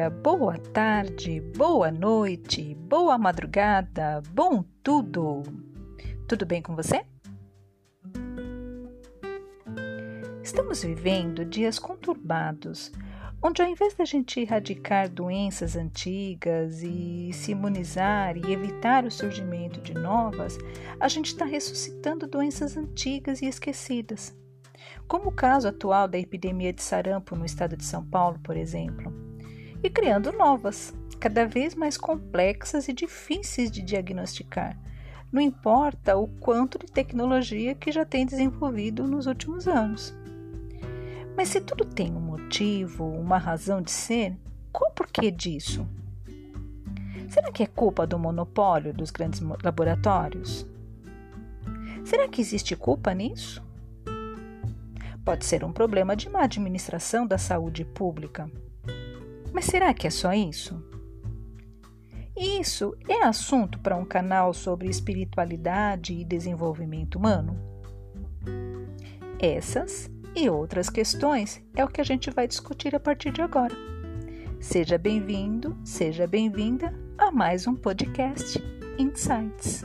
dia, 0.00 0.08
boa 0.08 0.56
tarde, 0.56 1.42
boa 1.54 1.90
noite, 1.90 2.74
boa 2.74 3.18
madrugada, 3.18 4.22
bom 4.32 4.64
tudo! 4.82 5.42
Tudo 6.26 6.46
bem 6.46 6.62
com 6.62 6.74
você? 6.74 7.04
Estamos 10.42 10.82
vivendo 10.82 11.44
dias 11.44 11.78
conturbados, 11.78 12.90
onde 13.42 13.60
ao 13.60 13.68
invés 13.68 13.92
da 13.94 14.06
gente 14.06 14.40
erradicar 14.40 15.10
doenças 15.10 15.76
antigas 15.76 16.82
e 16.82 17.30
se 17.34 17.52
imunizar 17.52 18.38
e 18.38 18.52
evitar 18.52 19.04
o 19.04 19.10
surgimento 19.10 19.82
de 19.82 19.92
novas, 19.92 20.56
a 20.98 21.08
gente 21.08 21.26
está 21.26 21.44
ressuscitando 21.44 22.26
doenças 22.26 22.74
antigas 22.74 23.42
e 23.42 23.46
esquecidas 23.46 24.34
como 25.06 25.28
o 25.30 25.32
caso 25.32 25.66
atual 25.66 26.06
da 26.06 26.18
epidemia 26.18 26.72
de 26.72 26.82
sarampo 26.82 27.34
no 27.34 27.44
estado 27.44 27.76
de 27.76 27.84
São 27.84 28.04
Paulo, 28.04 28.38
por 28.44 28.56
exemplo, 28.56 29.29
e 29.82 29.90
criando 29.90 30.32
novas, 30.32 30.94
cada 31.18 31.46
vez 31.46 31.74
mais 31.74 31.96
complexas 31.96 32.88
e 32.88 32.92
difíceis 32.92 33.70
de 33.70 33.82
diagnosticar, 33.82 34.78
não 35.32 35.40
importa 35.40 36.16
o 36.16 36.26
quanto 36.26 36.78
de 36.78 36.86
tecnologia 36.86 37.74
que 37.74 37.92
já 37.92 38.04
tem 38.04 38.26
desenvolvido 38.26 39.06
nos 39.06 39.26
últimos 39.26 39.68
anos. 39.68 40.14
Mas 41.36 41.48
se 41.48 41.60
tudo 41.60 41.84
tem 41.84 42.12
um 42.12 42.20
motivo, 42.20 43.04
uma 43.04 43.38
razão 43.38 43.80
de 43.80 43.90
ser, 43.90 44.36
qual 44.72 44.90
o 44.90 44.94
porquê 44.94 45.30
disso? 45.30 45.86
Será 47.28 47.52
que 47.52 47.62
é 47.62 47.66
culpa 47.66 48.06
do 48.06 48.18
monopólio 48.18 48.92
dos 48.92 49.10
grandes 49.10 49.40
laboratórios? 49.62 50.66
Será 52.04 52.28
que 52.28 52.40
existe 52.40 52.74
culpa 52.74 53.14
nisso? 53.14 53.62
Pode 55.24 55.44
ser 55.44 55.64
um 55.64 55.72
problema 55.72 56.16
de 56.16 56.28
má 56.28 56.42
administração 56.42 57.24
da 57.24 57.38
saúde 57.38 57.84
pública. 57.84 58.50
Mas 59.60 59.66
será 59.66 59.92
que 59.92 60.06
é 60.06 60.10
só 60.10 60.32
isso? 60.32 60.82
Isso 62.34 62.96
é 63.06 63.22
assunto 63.22 63.78
para 63.78 63.94
um 63.94 64.06
canal 64.06 64.54
sobre 64.54 64.88
espiritualidade 64.88 66.14
e 66.14 66.24
desenvolvimento 66.24 67.16
humano? 67.16 67.60
Essas 69.38 70.10
e 70.34 70.48
outras 70.48 70.88
questões 70.88 71.62
é 71.76 71.84
o 71.84 71.88
que 71.88 72.00
a 72.00 72.04
gente 72.04 72.30
vai 72.30 72.48
discutir 72.48 72.94
a 72.94 73.00
partir 73.00 73.32
de 73.32 73.42
agora. 73.42 73.76
Seja 74.58 74.96
bem-vindo, 74.96 75.78
seja 75.84 76.26
bem-vinda 76.26 76.98
a 77.18 77.30
mais 77.30 77.66
um 77.66 77.76
podcast 77.76 78.58
Insights. 78.98 79.84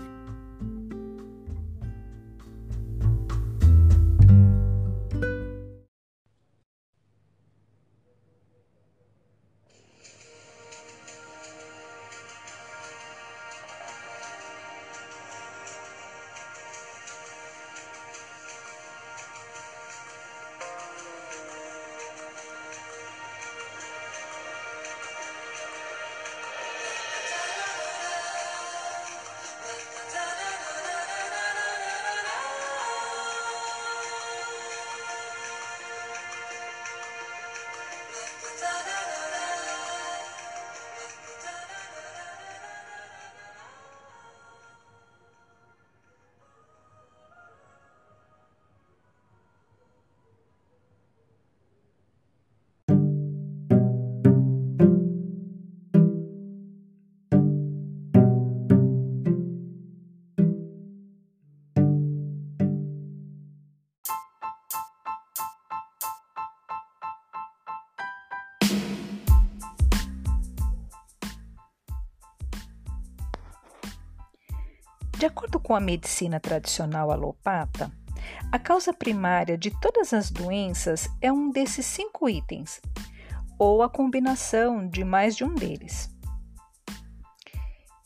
De 75.26 75.30
acordo 75.30 75.60
com 75.60 75.76
a 75.76 75.80
medicina 75.80 76.40
tradicional 76.40 77.10
alopata, 77.10 77.92
a 78.52 78.60
causa 78.60 78.94
primária 78.94 79.58
de 79.58 79.72
todas 79.72 80.14
as 80.14 80.30
doenças 80.30 81.10
é 81.20 81.34
um 81.34 81.50
desses 81.50 81.84
cinco 81.88 82.30
itens, 82.30 82.80
ou 83.58 83.82
a 83.82 83.90
combinação 83.90 84.88
de 84.88 85.04
mais 85.04 85.36
de 85.36 85.44
um 85.44 85.56
deles. 85.56 86.16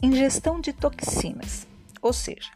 Ingestão 0.02 0.62
de 0.62 0.72
toxinas, 0.72 1.68
ou 2.02 2.14
seja, 2.14 2.52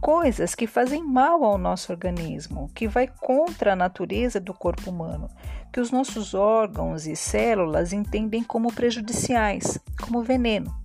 coisas 0.00 0.56
que 0.56 0.66
fazem 0.66 1.00
mal 1.04 1.44
ao 1.44 1.56
nosso 1.56 1.92
organismo, 1.92 2.72
que 2.74 2.88
vai 2.88 3.06
contra 3.06 3.74
a 3.74 3.76
natureza 3.76 4.40
do 4.40 4.52
corpo 4.52 4.90
humano, 4.90 5.30
que 5.72 5.78
os 5.78 5.92
nossos 5.92 6.34
órgãos 6.34 7.06
e 7.06 7.14
células 7.14 7.92
entendem 7.92 8.42
como 8.42 8.72
prejudiciais, 8.72 9.78
como 10.00 10.24
veneno. 10.24 10.81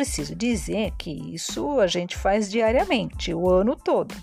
Preciso 0.00 0.34
dizer 0.34 0.92
que 0.96 1.10
isso 1.10 1.78
a 1.78 1.86
gente 1.86 2.16
faz 2.16 2.50
diariamente, 2.50 3.34
o 3.34 3.50
ano 3.50 3.76
todo. 3.76 4.14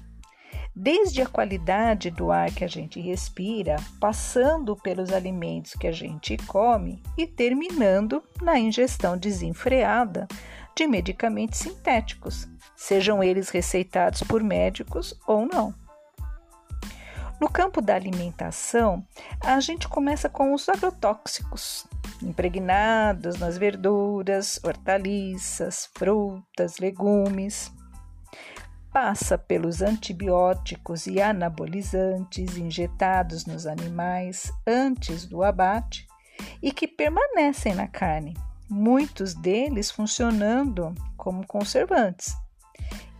Desde 0.75 1.21
a 1.21 1.27
qualidade 1.27 2.09
do 2.09 2.31
ar 2.31 2.51
que 2.51 2.63
a 2.63 2.67
gente 2.67 2.99
respira, 2.99 3.75
passando 3.99 4.75
pelos 4.75 5.13
alimentos 5.13 5.73
que 5.73 5.85
a 5.85 5.91
gente 5.91 6.35
come 6.47 7.03
e 7.15 7.27
terminando 7.27 8.23
na 8.41 8.57
ingestão 8.57 9.15
desenfreada 9.15 10.27
de 10.75 10.87
medicamentos 10.87 11.59
sintéticos, 11.59 12.47
sejam 12.75 13.23
eles 13.23 13.49
receitados 13.49 14.23
por 14.23 14.41
médicos 14.41 15.13
ou 15.27 15.45
não. 15.45 15.75
No 17.39 17.47
campo 17.47 17.81
da 17.81 17.93
alimentação, 17.93 19.05
a 19.41 19.59
gente 19.59 19.87
começa 19.87 20.27
com 20.27 20.55
os 20.55 20.67
agrotóxicos, 20.67 21.85
impregnados 22.21 23.37
nas 23.39 23.57
verduras, 23.57 24.59
hortaliças, 24.63 25.89
frutas, 25.97 26.77
legumes. 26.79 27.71
Passa 28.91 29.37
pelos 29.37 29.81
antibióticos 29.81 31.07
e 31.07 31.21
anabolizantes 31.21 32.57
injetados 32.57 33.45
nos 33.45 33.67
animais 33.67 34.51
antes 34.65 35.25
do 35.25 35.43
abate 35.43 36.07
e 36.61 36.71
que 36.71 36.87
permanecem 36.87 37.75
na 37.75 37.87
carne, 37.87 38.35
muitos 38.69 39.33
deles 39.33 39.91
funcionando 39.91 40.95
como 41.15 41.45
conservantes 41.45 42.35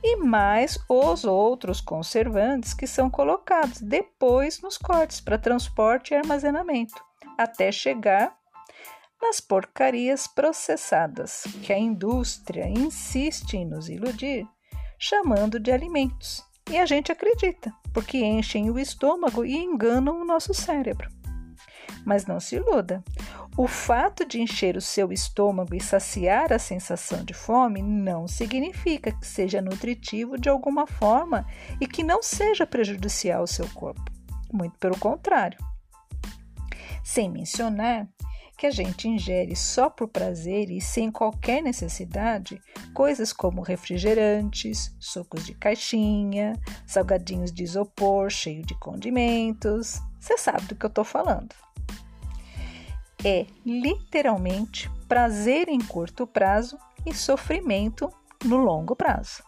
e 0.03 0.15
mais 0.17 0.77
os 0.87 1.25
outros 1.25 1.81
conservantes 1.81 2.73
que 2.73 2.87
são 2.87 3.09
colocados 3.09 3.81
depois 3.81 4.61
nos 4.61 4.77
cortes 4.77 5.19
para 5.19 5.37
transporte 5.37 6.13
e 6.13 6.17
armazenamento, 6.17 7.03
até 7.37 7.71
chegar 7.71 8.35
nas 9.21 9.39
porcarias 9.39 10.27
processadas 10.27 11.43
que 11.63 11.73
a 11.73 11.77
indústria 11.77 12.67
insiste 12.67 13.55
em 13.55 13.65
nos 13.65 13.89
iludir, 13.89 14.47
chamando 14.99 15.59
de 15.59 15.71
alimentos. 15.71 16.43
E 16.69 16.77
a 16.77 16.85
gente 16.85 17.11
acredita, 17.11 17.73
porque 17.93 18.17
enchem 18.17 18.69
o 18.69 18.77
estômago 18.77 19.45
e 19.45 19.55
enganam 19.55 20.21
o 20.21 20.25
nosso 20.25 20.53
cérebro. 20.53 21.09
Mas 22.05 22.25
não 22.25 22.39
se 22.39 22.57
iluda. 22.57 23.03
O 23.57 23.67
fato 23.67 24.25
de 24.25 24.39
encher 24.39 24.77
o 24.77 24.81
seu 24.81 25.11
estômago 25.11 25.73
e 25.73 25.81
saciar 25.81 26.53
a 26.53 26.59
sensação 26.59 27.23
de 27.23 27.33
fome 27.33 27.81
não 27.81 28.27
significa 28.27 29.11
que 29.11 29.25
seja 29.25 29.61
nutritivo 29.61 30.37
de 30.37 30.47
alguma 30.47 30.85
forma 30.85 31.45
e 31.81 31.87
que 31.87 32.03
não 32.03 32.21
seja 32.21 32.67
prejudicial 32.67 33.41
ao 33.41 33.47
seu 33.47 33.67
corpo. 33.69 34.03
Muito 34.53 34.77
pelo 34.77 34.97
contrário. 34.99 35.57
Sem 37.03 37.29
mencionar 37.29 38.07
que 38.57 38.65
a 38.65 38.71
gente 38.71 39.07
ingere 39.07 39.55
só 39.55 39.89
por 39.89 40.07
prazer 40.07 40.71
e 40.71 40.81
sem 40.81 41.11
qualquer 41.11 41.61
necessidade 41.61 42.59
coisas 42.93 43.31
como 43.31 43.61
refrigerantes, 43.61 44.95
sucos 44.99 45.45
de 45.45 45.53
caixinha, 45.53 46.53
salgadinhos 46.85 47.51
de 47.51 47.63
isopor 47.63 48.29
cheio 48.29 48.65
de 48.65 48.73
condimentos. 48.79 50.01
Você 50.19 50.37
sabe 50.37 50.65
do 50.65 50.75
que 50.75 50.85
eu 50.85 50.89
estou 50.89 51.03
falando 51.03 51.55
é 53.23 53.45
literalmente 53.65 54.89
prazer 55.07 55.67
em 55.69 55.79
curto 55.79 56.27
prazo 56.27 56.77
e 57.05 57.13
sofrimento 57.13 58.09
no 58.45 58.57
longo 58.57 58.95
prazo. 58.95 59.43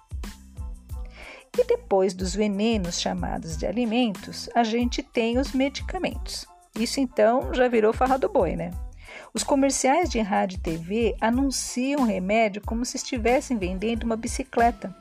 E 1.58 1.64
depois 1.64 2.14
dos 2.14 2.36
venenos 2.36 3.00
chamados 3.00 3.58
de 3.58 3.66
alimentos, 3.66 4.50
a 4.56 4.64
gente 4.64 5.04
tem 5.04 5.38
os 5.38 5.52
medicamentos. 5.52 6.46
Isso 6.76 7.00
então 7.00 7.54
já 7.54 7.68
virou 7.68 7.92
farra 7.92 8.18
do 8.18 8.30
boi, 8.30 8.56
né? 8.56 8.72
Os 9.34 9.44
comerciais 9.44 10.10
de 10.10 10.20
rádio 10.20 10.58
e 10.58 10.62
TV 10.62 11.16
anunciam 11.22 12.04
remédio 12.04 12.62
como 12.66 12.84
se 12.84 12.98
estivessem 12.98 13.58
vendendo 13.58 14.04
uma 14.04 14.18
bicicleta. 14.18 14.96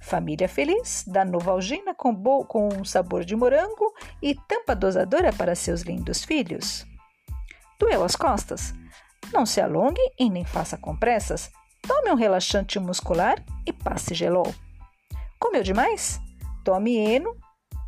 Família 0.00 0.48
feliz 0.48 1.04
dá 1.06 1.24
Novalgina 1.24 1.94
com, 1.94 2.14
com 2.44 2.84
sabor 2.84 3.24
de 3.24 3.34
morango 3.34 3.92
e 4.22 4.34
tampa 4.34 4.74
dosadora 4.74 5.32
para 5.32 5.54
seus 5.54 5.82
lindos 5.82 6.24
filhos. 6.24 6.86
Doeu 7.78 8.04
as 8.04 8.14
costas? 8.14 8.74
Não 9.32 9.44
se 9.46 9.60
alongue 9.60 10.00
e 10.18 10.28
nem 10.28 10.44
faça 10.44 10.76
com 10.76 10.96
pressas. 10.96 11.50
Tome 11.82 12.10
um 12.10 12.16
relaxante 12.16 12.78
muscular 12.78 13.42
e 13.66 13.72
passe 13.72 14.14
gelol. 14.14 14.54
Comeu 15.38 15.62
demais? 15.62 16.20
Tome 16.62 16.96
Eno 16.96 17.34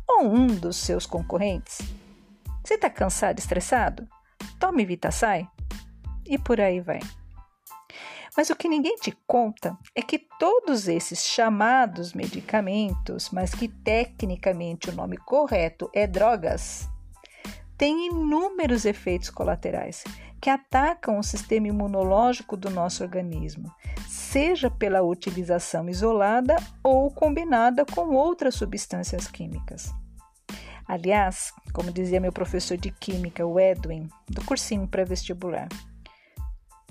ou 0.07 0.25
um 0.25 0.47
dos 0.47 0.77
seus 0.77 1.05
concorrentes. 1.05 1.79
Você 2.63 2.75
está 2.75 2.89
cansado 2.89 3.37
e 3.37 3.41
estressado? 3.41 4.07
Tome 4.59 4.85
Vitasai. 4.85 5.47
E 6.25 6.37
por 6.37 6.59
aí 6.59 6.79
vai. 6.79 6.99
Mas 8.35 8.49
o 8.49 8.55
que 8.55 8.67
ninguém 8.67 8.95
te 8.95 9.15
conta 9.27 9.77
é 9.95 10.01
que 10.01 10.17
todos 10.39 10.87
esses 10.87 11.23
chamados 11.23 12.13
medicamentos, 12.13 13.29
mas 13.29 13.53
que 13.53 13.67
tecnicamente 13.67 14.89
o 14.89 14.93
nome 14.93 15.17
correto 15.17 15.89
é 15.93 16.07
drogas, 16.07 16.89
têm 17.77 18.07
inúmeros 18.07 18.85
efeitos 18.85 19.29
colaterais 19.29 20.03
que 20.41 20.49
atacam 20.49 21.19
o 21.19 21.23
sistema 21.23 21.67
imunológico 21.67 22.57
do 22.57 22.69
nosso 22.69 23.03
organismo, 23.03 23.71
seja 24.09 24.69
pela 24.69 25.01
utilização 25.01 25.87
isolada 25.87 26.57
ou 26.83 27.09
combinada 27.11 27.85
com 27.85 28.15
outras 28.15 28.55
substâncias 28.55 29.27
químicas. 29.27 29.93
Aliás, 30.85 31.53
como 31.71 31.93
dizia 31.93 32.19
meu 32.19 32.33
professor 32.33 32.77
de 32.77 32.91
química, 32.91 33.45
o 33.45 33.57
Edwin, 33.57 34.09
do 34.27 34.43
cursinho 34.43 34.85
pré-vestibular, 34.85 35.69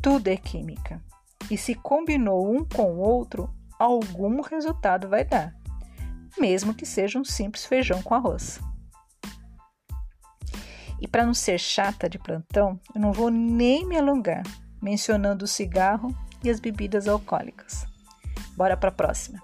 tudo 0.02 0.26
é 0.26 0.37
química 0.37 1.00
e 1.49 1.56
se 1.56 1.76
combinou 1.76 2.52
um 2.52 2.64
com 2.64 2.93
o 2.93 2.99
outro, 2.99 3.49
algum 3.78 4.43
resultado 4.43 5.08
vai 5.08 5.25
dar, 5.25 5.54
mesmo 6.37 6.75
que 6.75 6.84
seja 6.84 7.20
um 7.20 7.25
simples 7.25 7.64
feijão 7.64 8.02
com 8.02 8.14
arroz. 8.14 8.60
E 11.00 11.06
para 11.06 11.25
não 11.25 11.34
ser 11.34 11.58
chata 11.58 12.08
de 12.08 12.19
plantão, 12.19 12.78
eu 12.94 13.00
não 13.00 13.12
vou 13.12 13.31
nem 13.31 13.87
me 13.87 13.96
alongar 13.96 14.43
mencionando 14.81 15.44
o 15.44 15.49
cigarro 15.49 16.14
e 16.43 16.50
as 16.50 16.58
bebidas 16.58 17.06
alcoólicas. 17.06 17.87
Bora 18.56 18.76
para 18.76 18.88
a 18.88 18.93
próxima. 18.93 19.40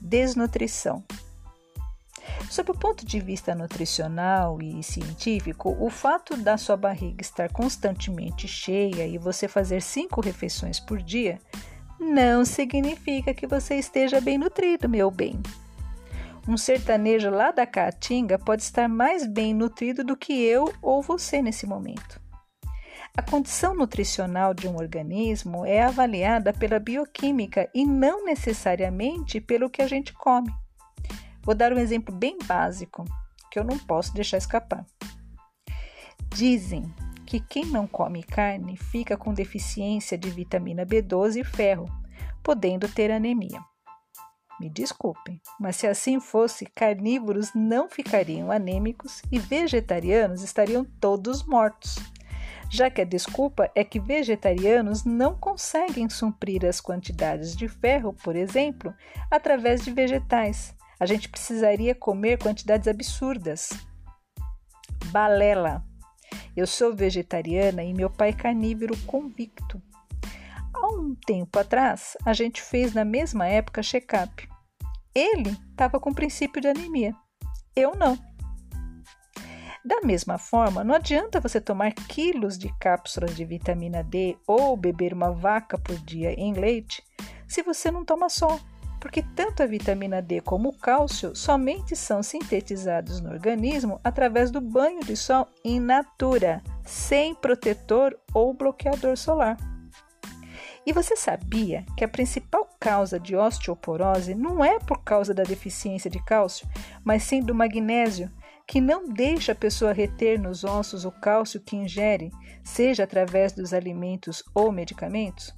Desnutrição. 0.00 1.02
Sob 2.50 2.70
o 2.70 2.74
ponto 2.74 3.04
de 3.04 3.20
vista 3.20 3.54
nutricional 3.54 4.60
e 4.62 4.82
científico, 4.82 5.76
o 5.80 5.90
fato 5.90 6.36
da 6.36 6.56
sua 6.56 6.76
barriga 6.76 7.20
estar 7.20 7.50
constantemente 7.50 8.46
cheia 8.46 9.06
e 9.06 9.18
você 9.18 9.48
fazer 9.48 9.82
cinco 9.82 10.20
refeições 10.20 10.78
por 10.78 11.02
dia 11.02 11.38
não 11.98 12.44
significa 12.44 13.34
que 13.34 13.46
você 13.46 13.76
esteja 13.76 14.20
bem 14.20 14.38
nutrido, 14.38 14.88
meu 14.88 15.10
bem. 15.10 15.40
Um 16.46 16.56
sertanejo 16.56 17.30
lá 17.30 17.50
da 17.50 17.66
Caatinga 17.66 18.38
pode 18.38 18.62
estar 18.62 18.88
mais 18.88 19.26
bem 19.26 19.54
nutrido 19.54 20.04
do 20.04 20.16
que 20.16 20.32
eu 20.32 20.72
ou 20.82 21.00
você 21.00 21.40
nesse 21.40 21.66
momento. 21.66 22.20
A 23.16 23.22
condição 23.22 23.74
nutricional 23.74 24.52
de 24.52 24.68
um 24.68 24.76
organismo 24.76 25.64
é 25.64 25.82
avaliada 25.82 26.52
pela 26.52 26.78
bioquímica 26.78 27.70
e 27.74 27.86
não 27.86 28.24
necessariamente 28.24 29.40
pelo 29.40 29.70
que 29.70 29.80
a 29.80 29.86
gente 29.86 30.12
come. 30.12 30.52
Vou 31.44 31.54
dar 31.54 31.72
um 31.72 31.78
exemplo 31.78 32.14
bem 32.14 32.38
básico 32.44 33.04
que 33.50 33.58
eu 33.58 33.64
não 33.64 33.78
posso 33.78 34.14
deixar 34.14 34.38
escapar. 34.38 34.84
Dizem 36.34 36.92
que 37.26 37.38
quem 37.38 37.66
não 37.66 37.86
come 37.86 38.22
carne 38.22 38.76
fica 38.76 39.16
com 39.16 39.32
deficiência 39.32 40.16
de 40.18 40.30
vitamina 40.30 40.84
B12 40.84 41.40
e 41.40 41.44
ferro, 41.44 41.86
podendo 42.42 42.88
ter 42.88 43.10
anemia. 43.10 43.60
Me 44.60 44.70
desculpem, 44.70 45.40
mas 45.58 45.76
se 45.76 45.86
assim 45.86 46.20
fosse, 46.20 46.64
carnívoros 46.64 47.52
não 47.54 47.88
ficariam 47.88 48.50
anêmicos 48.50 49.20
e 49.30 49.38
vegetarianos 49.38 50.42
estariam 50.42 50.84
todos 51.00 51.42
mortos. 51.42 51.96
Já 52.70 52.88
que 52.88 53.00
a 53.00 53.04
desculpa 53.04 53.70
é 53.74 53.84
que 53.84 54.00
vegetarianos 54.00 55.04
não 55.04 55.36
conseguem 55.36 56.08
suprir 56.08 56.64
as 56.64 56.80
quantidades 56.80 57.54
de 57.56 57.68
ferro, 57.68 58.12
por 58.22 58.34
exemplo, 58.36 58.94
através 59.30 59.84
de 59.84 59.90
vegetais, 59.90 60.74
a 60.98 61.06
gente 61.06 61.28
precisaria 61.28 61.94
comer 61.94 62.38
quantidades 62.38 62.88
absurdas. 62.88 63.70
Balela. 65.06 65.84
Eu 66.56 66.66
sou 66.66 66.94
vegetariana 66.94 67.82
e 67.82 67.92
meu 67.92 68.08
pai 68.08 68.30
é 68.30 68.32
carnívoro 68.32 68.96
convicto. 69.06 69.82
Há 70.72 70.88
um 70.88 71.14
tempo 71.14 71.58
atrás, 71.58 72.16
a 72.24 72.32
gente 72.32 72.62
fez 72.62 72.94
na 72.94 73.04
mesma 73.04 73.46
época 73.46 73.82
check-up. 73.82 74.48
Ele 75.14 75.56
estava 75.70 76.00
com 76.00 76.12
princípio 76.12 76.60
de 76.60 76.68
anemia. 76.68 77.14
Eu 77.74 77.94
não. 77.94 78.18
Da 79.84 80.00
mesma 80.00 80.38
forma, 80.38 80.82
não 80.82 80.94
adianta 80.94 81.40
você 81.40 81.60
tomar 81.60 81.92
quilos 81.92 82.56
de 82.56 82.72
cápsulas 82.78 83.36
de 83.36 83.44
vitamina 83.44 84.02
D 84.02 84.36
ou 84.46 84.76
beber 84.76 85.12
uma 85.12 85.30
vaca 85.30 85.76
por 85.76 85.96
dia 85.98 86.32
em 86.32 86.54
leite 86.54 87.02
se 87.46 87.62
você 87.62 87.90
não 87.90 88.04
toma 88.04 88.28
sol 88.28 88.58
porque 89.04 89.22
tanto 89.36 89.62
a 89.62 89.66
vitamina 89.66 90.22
D 90.22 90.40
como 90.40 90.70
o 90.70 90.78
cálcio 90.78 91.36
somente 91.36 91.94
são 91.94 92.22
sintetizados 92.22 93.20
no 93.20 93.28
organismo 93.28 94.00
através 94.02 94.50
do 94.50 94.62
banho 94.62 95.04
de 95.04 95.14
sol 95.14 95.46
in 95.62 95.78
natura, 95.78 96.62
sem 96.86 97.34
protetor 97.34 98.18
ou 98.32 98.54
bloqueador 98.54 99.14
solar. 99.18 99.58
E 100.86 100.92
você 100.94 101.14
sabia 101.16 101.84
que 101.98 102.02
a 102.02 102.08
principal 102.08 102.66
causa 102.80 103.20
de 103.20 103.36
osteoporose 103.36 104.34
não 104.34 104.64
é 104.64 104.78
por 104.78 105.04
causa 105.04 105.34
da 105.34 105.42
deficiência 105.42 106.10
de 106.10 106.24
cálcio, 106.24 106.66
mas 107.04 107.24
sim 107.24 107.42
do 107.42 107.54
magnésio, 107.54 108.32
que 108.66 108.80
não 108.80 109.06
deixa 109.06 109.52
a 109.52 109.54
pessoa 109.54 109.92
reter 109.92 110.40
nos 110.40 110.64
ossos 110.64 111.04
o 111.04 111.12
cálcio 111.12 111.60
que 111.60 111.76
ingere, 111.76 112.30
seja 112.64 113.04
através 113.04 113.52
dos 113.52 113.74
alimentos 113.74 114.42
ou 114.54 114.72
medicamentos? 114.72 115.52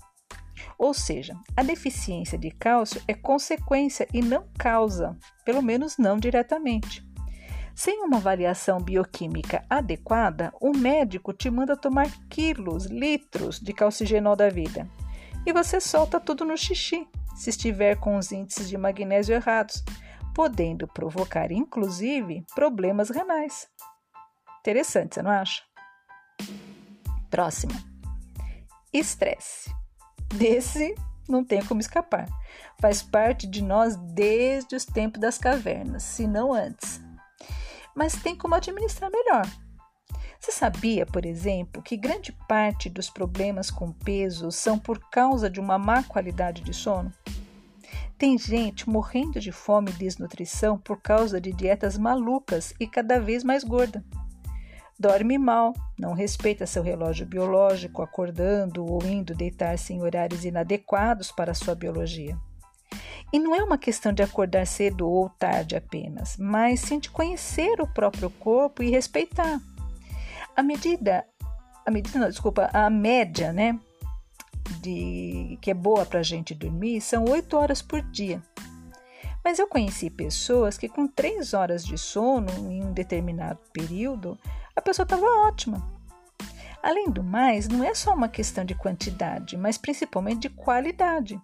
Ou 0.79 0.93
seja, 0.95 1.35
a 1.57 1.63
deficiência 1.63 2.39
de 2.39 2.51
cálcio 2.51 3.03
é 3.07 3.15
consequência 3.15 4.07
e 4.13 4.23
não 4.23 4.47
causa, 4.59 5.17
pelo 5.45 5.63
menos 5.63 5.99
não 5.99 6.17
diretamente. 6.17 7.07
Sem 7.75 8.03
uma 8.03 8.17
avaliação 8.17 8.81
bioquímica 8.81 9.63
adequada, 9.69 10.51
o 10.61 10.73
médico 10.75 11.33
te 11.35 11.51
manda 11.51 11.77
tomar 11.77 12.11
quilos, 12.31 12.87
litros 12.87 13.61
de 13.61 13.73
calcigenol 13.75 14.35
da 14.35 14.49
vida. 14.49 14.89
E 15.45 15.53
você 15.53 15.79
solta 15.79 16.19
tudo 16.19 16.45
no 16.45 16.57
xixi, 16.57 17.07
se 17.35 17.51
estiver 17.51 17.97
com 17.97 18.17
os 18.17 18.33
índices 18.33 18.69
de 18.69 18.79
magnésio 18.79 19.35
errados, 19.35 19.85
podendo 20.35 20.89
provocar 20.89 21.53
inclusive 21.53 22.45
problemas 22.55 23.11
renais. 23.11 23.69
Interessante, 24.61 25.15
você 25.15 25.23
não 25.23 25.31
acha? 25.31 25.63
Próximo. 27.31 27.73
Estresse. 28.93 29.71
Desse 30.35 30.95
não 31.29 31.45
tem 31.45 31.65
como 31.65 31.81
escapar. 31.81 32.29
Faz 32.79 33.03
parte 33.03 33.47
de 33.47 33.63
nós 33.63 33.97
desde 33.97 34.77
os 34.77 34.85
tempos 34.85 35.21
das 35.21 35.39
cavernas, 35.39 36.03
se 36.03 36.27
não 36.27 36.53
antes. 36.53 37.01
Mas 37.95 38.15
tem 38.15 38.37
como 38.37 38.55
administrar 38.55 39.11
melhor. 39.11 39.47
Você 40.39 40.53
sabia, 40.53 41.07
por 41.07 41.25
exemplo, 41.25 41.83
que 41.83 41.97
grande 41.97 42.33
parte 42.47 42.91
dos 42.91 43.09
problemas 43.09 43.71
com 43.71 43.91
peso 43.91 44.53
são 44.53 44.79
por 44.79 45.01
causa 45.11 45.49
de 45.49 45.59
uma 45.59 45.79
má 45.79 46.03
qualidade 46.03 46.63
de 46.63 46.75
sono? 46.75 47.13
Tem 48.19 48.39
gente 48.39 48.89
morrendo 48.89 49.41
de 49.41 49.53
fome 49.53 49.91
e 49.91 49.95
desnutrição 49.95 50.79
por 50.79 51.01
causa 51.01 51.41
de 51.41 51.53
dietas 51.53 51.99
malucas 51.99 52.75
e 52.79 52.87
cada 52.87 53.19
vez 53.19 53.43
mais 53.43 53.65
gorda 53.65 54.05
dorme 54.99 55.39
mal, 55.39 55.75
não 55.99 56.13
respeita 56.15 56.67
seu 56.67 56.83
relógio 56.83 57.27
biológico, 57.27 58.03
acordando 58.03 58.85
ou 58.85 59.03
indo 59.05 59.35
deitar-se 59.35 59.93
em 59.93 60.03
horários 60.03 60.45
inadequados 60.45 61.31
para 61.31 61.55
sua 61.55 61.75
biologia. 61.75 62.37
E 63.33 63.39
não 63.39 63.55
é 63.55 63.63
uma 63.63 63.77
questão 63.77 64.13
de 64.13 64.23
acordar 64.23 64.67
cedo 64.67 65.09
ou 65.09 65.29
tarde 65.29 65.77
apenas, 65.77 66.37
mas 66.39 66.81
sim 66.81 66.99
de 66.99 67.11
conhecer 67.11 67.81
o 67.81 67.87
próprio 67.87 68.31
corpo 68.31 68.83
e 68.83 68.91
respeitar. 68.91 69.61
A 70.57 70.63
medida, 70.63 71.25
a 71.85 71.91
medida, 71.91 72.19
não, 72.19 72.29
desculpa, 72.29 72.71
a 72.73 72.89
média, 72.89 73.53
né, 73.53 73.79
de 74.81 75.59
que 75.61 75.71
é 75.71 75.75
boa 75.75 76.07
para 76.07 76.21
a 76.21 76.23
gente 76.23 76.55
dormir 76.55 77.01
são 77.01 77.25
8 77.25 77.57
horas 77.57 77.83
por 77.83 78.01
dia. 78.01 78.43
Mas 79.45 79.59
eu 79.59 79.69
conheci 79.69 80.11
pessoas 80.11 80.77
que 80.77 80.89
com 80.89 81.07
3 81.07 81.55
horas 81.55 81.85
de 81.85 81.97
sono 81.97 82.51
em 82.71 82.83
um 82.83 82.93
determinado 82.93 83.61
período 83.73 84.39
a 84.77 84.83
pessoa 84.83 85.05
estava 85.05 85.27
ótima. 85.49 85.83
Além 86.83 87.11
do 87.11 87.25
mais, 87.25 87.67
não 87.67 87.83
é 87.83 87.95
só 87.95 88.15
uma 88.15 88.29
questão 88.29 88.65
de 88.65 88.75
quantidade, 88.75 89.57
mas 89.57 89.79
principalmente 89.79 90.43
de 90.43 90.51
qualidade. 90.51 91.41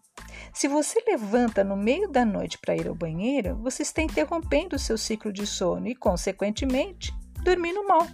Se 0.52 0.68
você 0.68 1.02
levanta 1.06 1.64
no 1.64 1.76
meio 1.76 2.08
da 2.08 2.24
noite 2.24 2.58
para 2.58 2.76
ir 2.76 2.86
ao 2.86 2.94
banheiro, 2.94 3.56
você 3.56 3.82
está 3.82 4.02
interrompendo 4.02 4.76
o 4.76 4.78
seu 4.78 4.96
ciclo 4.98 5.32
de 5.32 5.46
sono 5.46 5.88
e, 5.88 5.96
consequentemente, 5.96 7.12
dormindo 7.42 7.84
mal. 7.86 8.06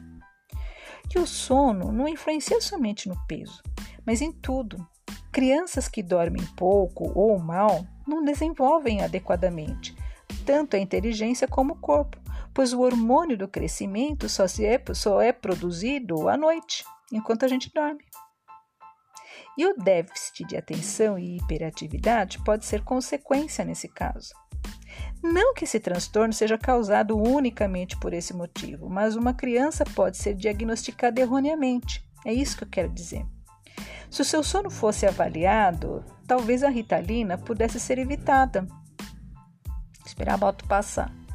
que 1.11 1.19
o 1.19 1.27
sono 1.27 1.91
não 1.91 2.07
influencia 2.07 2.61
somente 2.61 3.09
no 3.09 3.17
peso, 3.27 3.63
mas 4.07 4.21
em 4.21 4.31
tudo. 4.31 4.87
Crianças 5.33 5.89
que 5.89 6.03
dormem 6.03 6.45
pouco 6.55 7.11
ou 7.19 7.39
mal 7.39 7.87
não 8.07 8.23
desenvolvem 8.23 9.03
adequadamente 9.03 9.97
tanto 10.45 10.77
a 10.77 10.79
inteligência 10.79 11.47
como 11.47 11.75
o 11.75 11.77
corpo, 11.77 12.19
pois 12.59 12.73
o 12.73 12.81
hormônio 12.81 13.39
do 13.39 13.47
crescimento 13.47 14.29
só, 14.29 14.43
é, 14.43 14.93
só 14.93 15.23
é 15.23 15.33
produzido 15.33 16.29
à 16.29 16.37
noite, 16.37 16.85
enquanto 17.13 17.45
a 17.45 17.49
gente 17.49 17.71
dorme. 17.73 18.05
E 19.57 19.65
o 19.65 19.77
déficit 19.77 20.45
de 20.45 20.57
atenção 20.57 21.17
e 21.17 21.37
hiperatividade 21.37 22.43
pode 22.43 22.67
ser 22.67 22.83
consequência 22.83 23.65
nesse 23.65 23.87
caso. 23.87 24.35
Não 25.23 25.55
que 25.55 25.63
esse 25.63 25.79
transtorno 25.79 26.33
seja 26.33 26.59
causado 26.59 27.17
unicamente 27.17 27.97
por 27.97 28.13
esse 28.13 28.35
motivo, 28.35 28.91
mas 28.91 29.15
uma 29.15 29.33
criança 29.33 29.85
pode 29.95 30.17
ser 30.17 30.35
diagnosticada 30.35 31.21
erroneamente. 31.21 32.05
É 32.27 32.33
isso 32.33 32.59
que 32.59 32.65
eu 32.65 32.69
quero 32.69 32.89
dizer. 32.89 33.25
Se 34.11 34.21
o 34.21 34.25
seu 34.25 34.43
sono 34.43 34.69
fosse 34.69 35.07
avaliado, 35.07 36.05
talvez 36.27 36.65
a 36.65 36.69
ritalina 36.69 37.39
pudesse 37.39 37.79
ser 37.79 37.99
evitada. 37.99 38.67
Esperar 40.05 40.35
a 40.35 40.39
moto 40.39 40.67
passar. 40.67 41.28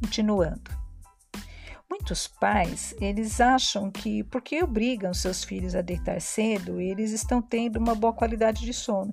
Continuando. 0.00 0.80
Muitos 1.88 2.26
pais, 2.26 2.94
eles 3.00 3.40
acham 3.40 3.90
que 3.90 4.24
porque 4.24 4.62
obrigam 4.62 5.12
seus 5.12 5.44
filhos 5.44 5.74
a 5.74 5.82
deitar 5.82 6.20
cedo, 6.20 6.80
eles 6.80 7.10
estão 7.10 7.42
tendo 7.42 7.78
uma 7.78 7.94
boa 7.94 8.12
qualidade 8.12 8.64
de 8.64 8.72
sono. 8.72 9.12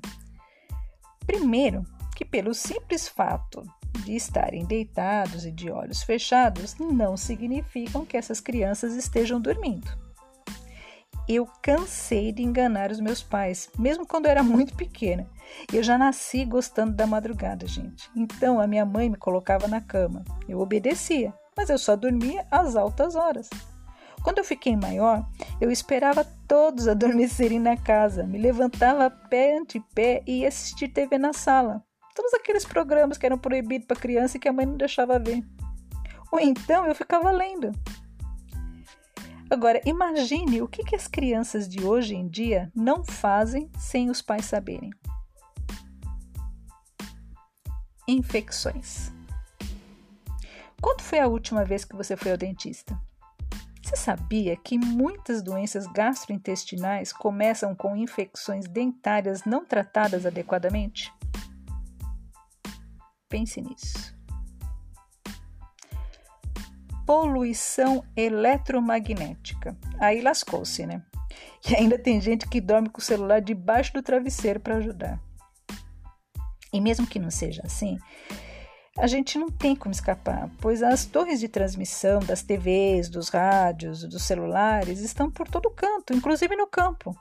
Primeiro, 1.25 1.83
que 2.15 2.23
pelo 2.23 2.53
simples 2.53 3.07
fato 3.07 3.61
de 4.05 4.15
estarem 4.15 4.65
deitados 4.65 5.45
e 5.45 5.51
de 5.51 5.69
olhos 5.69 6.03
fechados, 6.03 6.75
não 6.77 7.17
significam 7.17 8.05
que 8.05 8.15
essas 8.15 8.39
crianças 8.39 8.95
estejam 8.95 9.41
dormindo. 9.41 9.91
Eu 11.27 11.45
cansei 11.61 12.31
de 12.31 12.41
enganar 12.41 12.91
os 12.91 13.01
meus 13.01 13.21
pais, 13.21 13.69
mesmo 13.77 14.07
quando 14.07 14.25
eu 14.25 14.31
era 14.31 14.43
muito 14.43 14.75
pequena. 14.75 15.27
Eu 15.71 15.83
já 15.83 15.97
nasci 15.97 16.45
gostando 16.45 16.93
da 16.93 17.07
madrugada, 17.07 17.67
gente. 17.67 18.09
Então 18.15 18.59
a 18.59 18.67
minha 18.67 18.85
mãe 18.85 19.09
me 19.09 19.17
colocava 19.17 19.67
na 19.67 19.81
cama. 19.81 20.23
Eu 20.47 20.59
obedecia, 20.59 21.33
mas 21.55 21.69
eu 21.69 21.77
só 21.77 21.95
dormia 21.95 22.45
às 22.51 22.75
altas 22.75 23.15
horas. 23.15 23.49
Quando 24.23 24.39
eu 24.39 24.43
fiquei 24.43 24.75
maior, 24.75 25.25
eu 25.61 25.71
esperava 25.71 26.25
todos 26.47 26.87
adormecerem 26.87 27.59
na 27.59 27.77
casa, 27.77 28.23
me 28.23 28.37
levantava 28.37 29.09
pé 29.09 29.57
ante 29.57 29.79
pé 29.93 30.21
e 30.27 30.41
ia 30.41 30.47
assistir 30.47 30.89
TV 30.89 31.17
na 31.17 31.33
sala. 31.33 31.83
Todos 32.15 32.33
aqueles 32.33 32.65
programas 32.65 33.17
que 33.17 33.25
eram 33.25 33.37
proibidos 33.37 33.87
para 33.87 33.99
criança 33.99 34.37
e 34.37 34.39
que 34.39 34.49
a 34.49 34.53
mãe 34.53 34.65
não 34.65 34.75
deixava 34.75 35.19
ver. 35.19 35.43
Ou 36.31 36.39
então 36.39 36.85
eu 36.85 36.95
ficava 36.95 37.31
lendo. 37.31 37.71
Agora, 39.49 39.79
imagine 39.85 40.61
o 40.61 40.67
que, 40.67 40.83
que 40.83 40.95
as 40.95 41.07
crianças 41.07 41.69
de 41.69 41.85
hoje 41.85 42.15
em 42.15 42.27
dia 42.27 42.69
não 42.75 43.05
fazem 43.05 43.69
sem 43.77 44.09
os 44.09 44.21
pais 44.21 44.45
saberem. 44.45 44.89
Infecções. 48.07 49.11
Quando 50.81 51.01
foi 51.01 51.19
a 51.19 51.27
última 51.27 51.65
vez 51.65 51.83
que 51.83 51.95
você 51.95 52.15
foi 52.15 52.31
ao 52.31 52.37
dentista? 52.37 52.99
Você 53.83 53.95
sabia 53.95 54.55
que 54.55 54.77
muitas 54.77 55.41
doenças 55.41 55.87
gastrointestinais 55.87 57.11
começam 57.11 57.73
com 57.73 57.95
infecções 57.95 58.67
dentárias 58.67 59.43
não 59.45 59.65
tratadas 59.65 60.25
adequadamente? 60.25 61.11
Pense 63.29 63.61
nisso 63.61 64.17
poluição 67.07 68.03
eletromagnética. 68.17 69.77
Aí 69.97 70.19
lascou-se, 70.19 70.85
né? 70.85 71.01
E 71.67 71.73
ainda 71.73 71.97
tem 71.97 72.19
gente 72.19 72.45
que 72.47 72.59
dorme 72.59 72.89
com 72.89 72.99
o 72.99 73.03
celular 73.03 73.39
debaixo 73.39 73.93
do 73.93 74.03
travesseiro 74.03 74.59
para 74.59 74.75
ajudar. 74.75 75.17
E 76.73 76.81
mesmo 76.81 77.07
que 77.07 77.19
não 77.19 77.31
seja 77.31 77.61
assim, 77.65 77.97
a 78.97 79.05
gente 79.05 79.37
não 79.37 79.49
tem 79.49 79.75
como 79.75 79.93
escapar, 79.93 80.49
pois 80.59 80.81
as 80.81 81.05
torres 81.05 81.39
de 81.39 81.47
transmissão 81.47 82.19
das 82.19 82.41
TVs, 82.41 83.09
dos 83.09 83.29
rádios, 83.29 84.03
dos 84.03 84.23
celulares 84.23 84.99
estão 84.99 85.29
por 85.29 85.47
todo 85.47 85.69
canto, 85.69 86.13
inclusive 86.13 86.55
no 86.55 86.65
campo. 86.65 87.15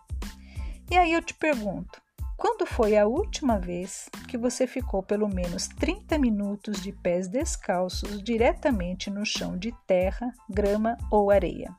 E 0.90 0.96
aí 0.96 1.12
eu 1.12 1.20
te 1.20 1.34
pergunto: 1.34 2.00
quando 2.36 2.66
foi 2.66 2.96
a 2.96 3.06
última 3.06 3.58
vez 3.58 4.08
que 4.26 4.38
você 4.38 4.66
ficou 4.66 5.02
pelo 5.02 5.28
menos 5.28 5.68
30 5.68 6.18
minutos 6.18 6.80
de 6.80 6.92
pés 6.92 7.28
descalços 7.28 8.22
diretamente 8.22 9.10
no 9.10 9.26
chão 9.26 9.58
de 9.58 9.72
terra, 9.86 10.32
grama 10.48 10.96
ou 11.10 11.30
areia? 11.30 11.74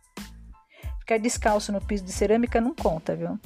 Ficar 0.99 1.17
descalço 1.17 1.71
no 1.71 1.81
piso 1.81 2.03
de 2.03 2.11
cerâmica 2.11 2.61
não 2.61 2.75
conta, 2.75 3.15
viu? 3.15 3.39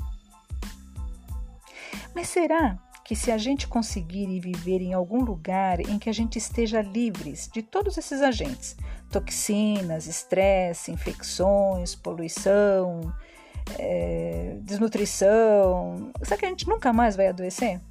Mas 2.14 2.28
será 2.28 2.78
que 3.12 3.16
se 3.18 3.30
a 3.30 3.38
gente 3.38 3.68
conseguir 3.68 4.40
viver 4.40 4.82
em 4.82 4.94
algum 4.94 5.22
lugar 5.22 5.82
em 5.82 6.00
que 6.00 6.10
a 6.10 6.14
gente 6.14 6.38
esteja 6.38 6.82
livres 6.82 7.50
de 7.52 7.62
todos 7.62 7.98
esses 7.98 8.22
agentes, 8.22 8.78
toxinas, 9.12 10.08
estresse, 10.08 10.94
infecções, 10.94 11.94
poluição, 11.94 13.14
é, 13.78 14.58
desnutrição. 14.62 16.10
Será 16.24 16.38
que 16.38 16.46
a 16.46 16.48
gente 16.48 16.66
nunca 16.70 16.94
mais 16.94 17.18
vai 17.18 17.28
adoecer? 17.28 17.82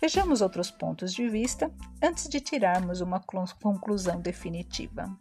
Vejamos 0.00 0.40
outros 0.40 0.68
pontos 0.68 1.14
de 1.14 1.28
vista 1.28 1.70
antes 2.02 2.28
de 2.28 2.40
tirarmos 2.40 3.00
uma 3.00 3.20
conclusão 3.20 4.20
definitiva. 4.20 5.16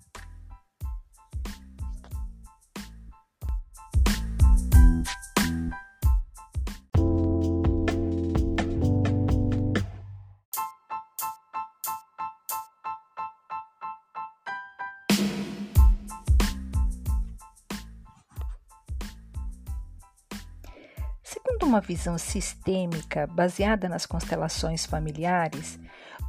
Uma 21.76 21.82
visão 21.82 22.18
sistêmica 22.18 23.28
baseada 23.28 23.90
nas 23.90 24.06
constelações 24.06 24.86
familiares, 24.86 25.78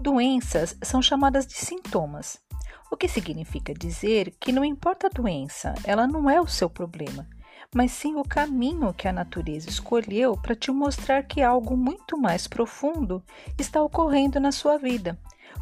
doenças 0.00 0.76
são 0.82 1.00
chamadas 1.00 1.46
de 1.46 1.54
sintomas, 1.54 2.36
o 2.90 2.96
que 2.96 3.06
significa 3.06 3.72
dizer 3.72 4.34
que 4.40 4.50
não 4.50 4.64
importa 4.64 5.06
a 5.06 5.10
doença, 5.10 5.72
ela 5.84 6.04
não 6.04 6.28
é 6.28 6.40
o 6.40 6.48
seu 6.48 6.68
problema, 6.68 7.28
mas 7.72 7.92
sim 7.92 8.16
o 8.16 8.24
caminho 8.24 8.92
que 8.92 9.06
a 9.06 9.12
natureza 9.12 9.68
escolheu 9.68 10.36
para 10.36 10.56
te 10.56 10.72
mostrar 10.72 11.22
que 11.22 11.40
algo 11.40 11.76
muito 11.76 12.18
mais 12.18 12.48
profundo 12.48 13.22
está 13.56 13.80
ocorrendo 13.80 14.40
na 14.40 14.50
sua 14.50 14.76
vida, 14.76 15.16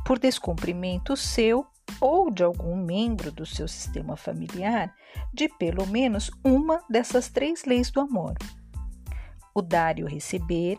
por 0.07 0.19
descumprimento 0.19 1.15
seu 1.15 1.67
ou 2.01 2.31
de 2.31 2.43
algum 2.43 2.75
membro 2.75 3.31
do 3.31 3.45
seu 3.45 3.69
sistema 3.69 4.17
familiar 4.17 4.95
de 5.31 5.47
pelo 5.47 5.87
menos 5.87 6.31
uma 6.43 6.83
dessas 6.89 7.29
três 7.29 7.67
leis 7.67 7.91
do 7.91 8.01
amor 8.01 8.35
o 9.55 9.63
dar 9.63 9.99
e 9.99 10.03
o 10.03 10.09
receber, 10.09 10.79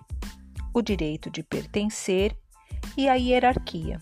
o 0.73 0.81
direito 0.81 1.29
de 1.29 1.41
pertencer 1.41 2.35
e 2.97 3.07
a 3.07 3.15
hierarquia. 3.15 4.01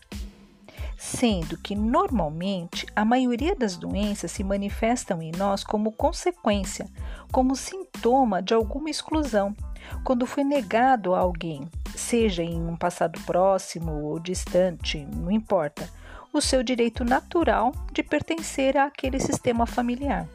Sendo 0.97 1.57
que 1.57 1.75
normalmente 1.75 2.87
a 2.95 3.05
maioria 3.05 3.55
das 3.55 3.77
doenças 3.77 4.31
se 4.31 4.43
manifestam 4.43 5.21
em 5.21 5.31
nós 5.31 5.63
como 5.63 5.91
consequência, 5.91 6.87
como 7.31 7.55
sintoma 7.55 8.41
de 8.41 8.53
alguma 8.53 8.89
exclusão, 8.89 9.55
quando 10.03 10.25
foi 10.25 10.43
negado 10.43 11.13
a 11.13 11.19
alguém, 11.19 11.69
seja 11.95 12.41
em 12.41 12.65
um 12.65 12.75
passado 12.75 13.19
próximo 13.21 13.91
ou 14.03 14.19
distante, 14.19 15.05
não 15.15 15.29
importa, 15.29 15.89
o 16.31 16.41
seu 16.41 16.63
direito 16.63 17.03
natural 17.03 17.71
de 17.91 18.01
pertencer 18.01 18.77
àquele 18.77 19.19
sistema 19.19 19.65
familiar. 19.67 20.27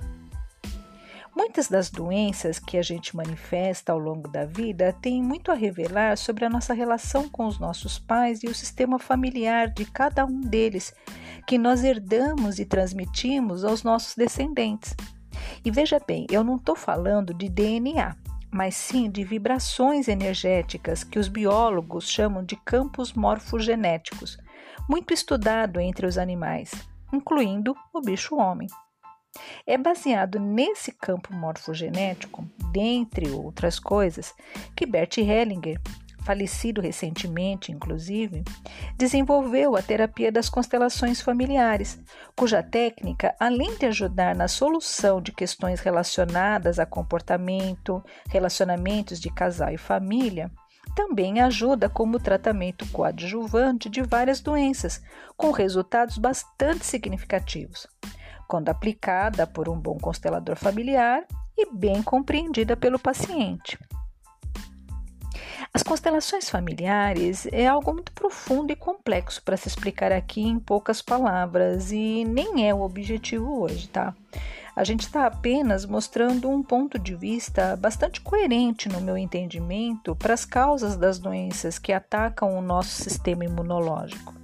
Muitas 1.38 1.68
das 1.68 1.88
doenças 1.88 2.58
que 2.58 2.76
a 2.76 2.82
gente 2.82 3.16
manifesta 3.16 3.92
ao 3.92 3.98
longo 4.00 4.26
da 4.26 4.44
vida 4.44 4.92
têm 5.00 5.22
muito 5.22 5.52
a 5.52 5.54
revelar 5.54 6.18
sobre 6.18 6.44
a 6.44 6.50
nossa 6.50 6.74
relação 6.74 7.28
com 7.28 7.46
os 7.46 7.60
nossos 7.60 7.96
pais 7.96 8.42
e 8.42 8.48
o 8.48 8.54
sistema 8.54 8.98
familiar 8.98 9.68
de 9.68 9.84
cada 9.84 10.26
um 10.26 10.40
deles, 10.40 10.92
que 11.46 11.56
nós 11.56 11.84
herdamos 11.84 12.58
e 12.58 12.64
transmitimos 12.64 13.64
aos 13.64 13.84
nossos 13.84 14.16
descendentes. 14.16 14.96
E 15.64 15.70
veja 15.70 16.00
bem, 16.04 16.26
eu 16.28 16.42
não 16.42 16.56
estou 16.56 16.74
falando 16.74 17.32
de 17.32 17.48
DNA, 17.48 18.16
mas 18.50 18.74
sim 18.74 19.08
de 19.08 19.22
vibrações 19.22 20.08
energéticas 20.08 21.04
que 21.04 21.20
os 21.20 21.28
biólogos 21.28 22.10
chamam 22.10 22.44
de 22.44 22.56
campos 22.56 23.12
morfogenéticos, 23.12 24.38
muito 24.90 25.14
estudado 25.14 25.78
entre 25.78 26.04
os 26.04 26.18
animais, 26.18 26.72
incluindo 27.12 27.76
o 27.94 28.00
bicho-homem. 28.00 28.66
É 29.66 29.76
baseado 29.76 30.38
nesse 30.38 30.92
campo 30.92 31.34
morfogenético, 31.34 32.48
dentre 32.72 33.30
outras 33.30 33.78
coisas, 33.78 34.34
que 34.74 34.86
Bert 34.86 35.18
Hellinger 35.18 35.80
falecido 36.28 36.82
recentemente, 36.82 37.72
inclusive, 37.72 38.44
desenvolveu 38.98 39.74
a 39.74 39.80
terapia 39.80 40.30
das 40.30 40.50
constelações 40.50 41.22
familiares, 41.22 41.98
cuja 42.36 42.62
técnica, 42.62 43.34
além 43.40 43.78
de 43.78 43.86
ajudar 43.86 44.36
na 44.36 44.46
solução 44.46 45.22
de 45.22 45.32
questões 45.32 45.80
relacionadas 45.80 46.78
a 46.78 46.84
comportamento, 46.84 48.04
relacionamentos 48.28 49.18
de 49.18 49.30
casal 49.30 49.72
e 49.72 49.78
família, 49.78 50.52
também 50.94 51.40
ajuda 51.40 51.88
como 51.88 52.20
tratamento 52.20 52.86
coadjuvante 52.92 53.88
de 53.88 54.02
várias 54.02 54.40
doenças, 54.40 55.02
com 55.34 55.50
resultados 55.50 56.18
bastante 56.18 56.84
significativos, 56.84 57.86
quando 58.48 58.70
aplicada 58.70 59.46
por 59.46 59.68
um 59.68 59.78
bom 59.78 59.98
constelador 59.98 60.56
familiar 60.56 61.24
e 61.56 61.70
bem 61.70 62.02
compreendida 62.02 62.74
pelo 62.76 62.98
paciente. 62.98 63.78
As 65.72 65.82
constelações 65.82 66.48
familiares 66.48 67.46
é 67.52 67.66
algo 67.66 67.92
muito 67.92 68.10
profundo 68.12 68.72
e 68.72 68.76
complexo 68.76 69.42
para 69.42 69.56
se 69.56 69.68
explicar 69.68 70.10
aqui 70.10 70.40
em 70.40 70.58
poucas 70.58 71.02
palavras 71.02 71.92
e 71.92 72.24
nem 72.24 72.66
é 72.66 72.74
o 72.74 72.80
objetivo 72.80 73.60
hoje, 73.60 73.86
tá? 73.88 74.14
A 74.74 74.84
gente 74.84 75.00
está 75.00 75.26
apenas 75.26 75.84
mostrando 75.84 76.48
um 76.48 76.62
ponto 76.62 76.98
de 76.98 77.14
vista 77.14 77.76
bastante 77.76 78.20
coerente, 78.20 78.88
no 78.88 79.00
meu 79.00 79.18
entendimento, 79.18 80.14
para 80.14 80.34
as 80.34 80.44
causas 80.44 80.96
das 80.96 81.18
doenças 81.18 81.78
que 81.78 81.92
atacam 81.92 82.56
o 82.56 82.62
nosso 82.62 83.02
sistema 83.02 83.44
imunológico. 83.44 84.37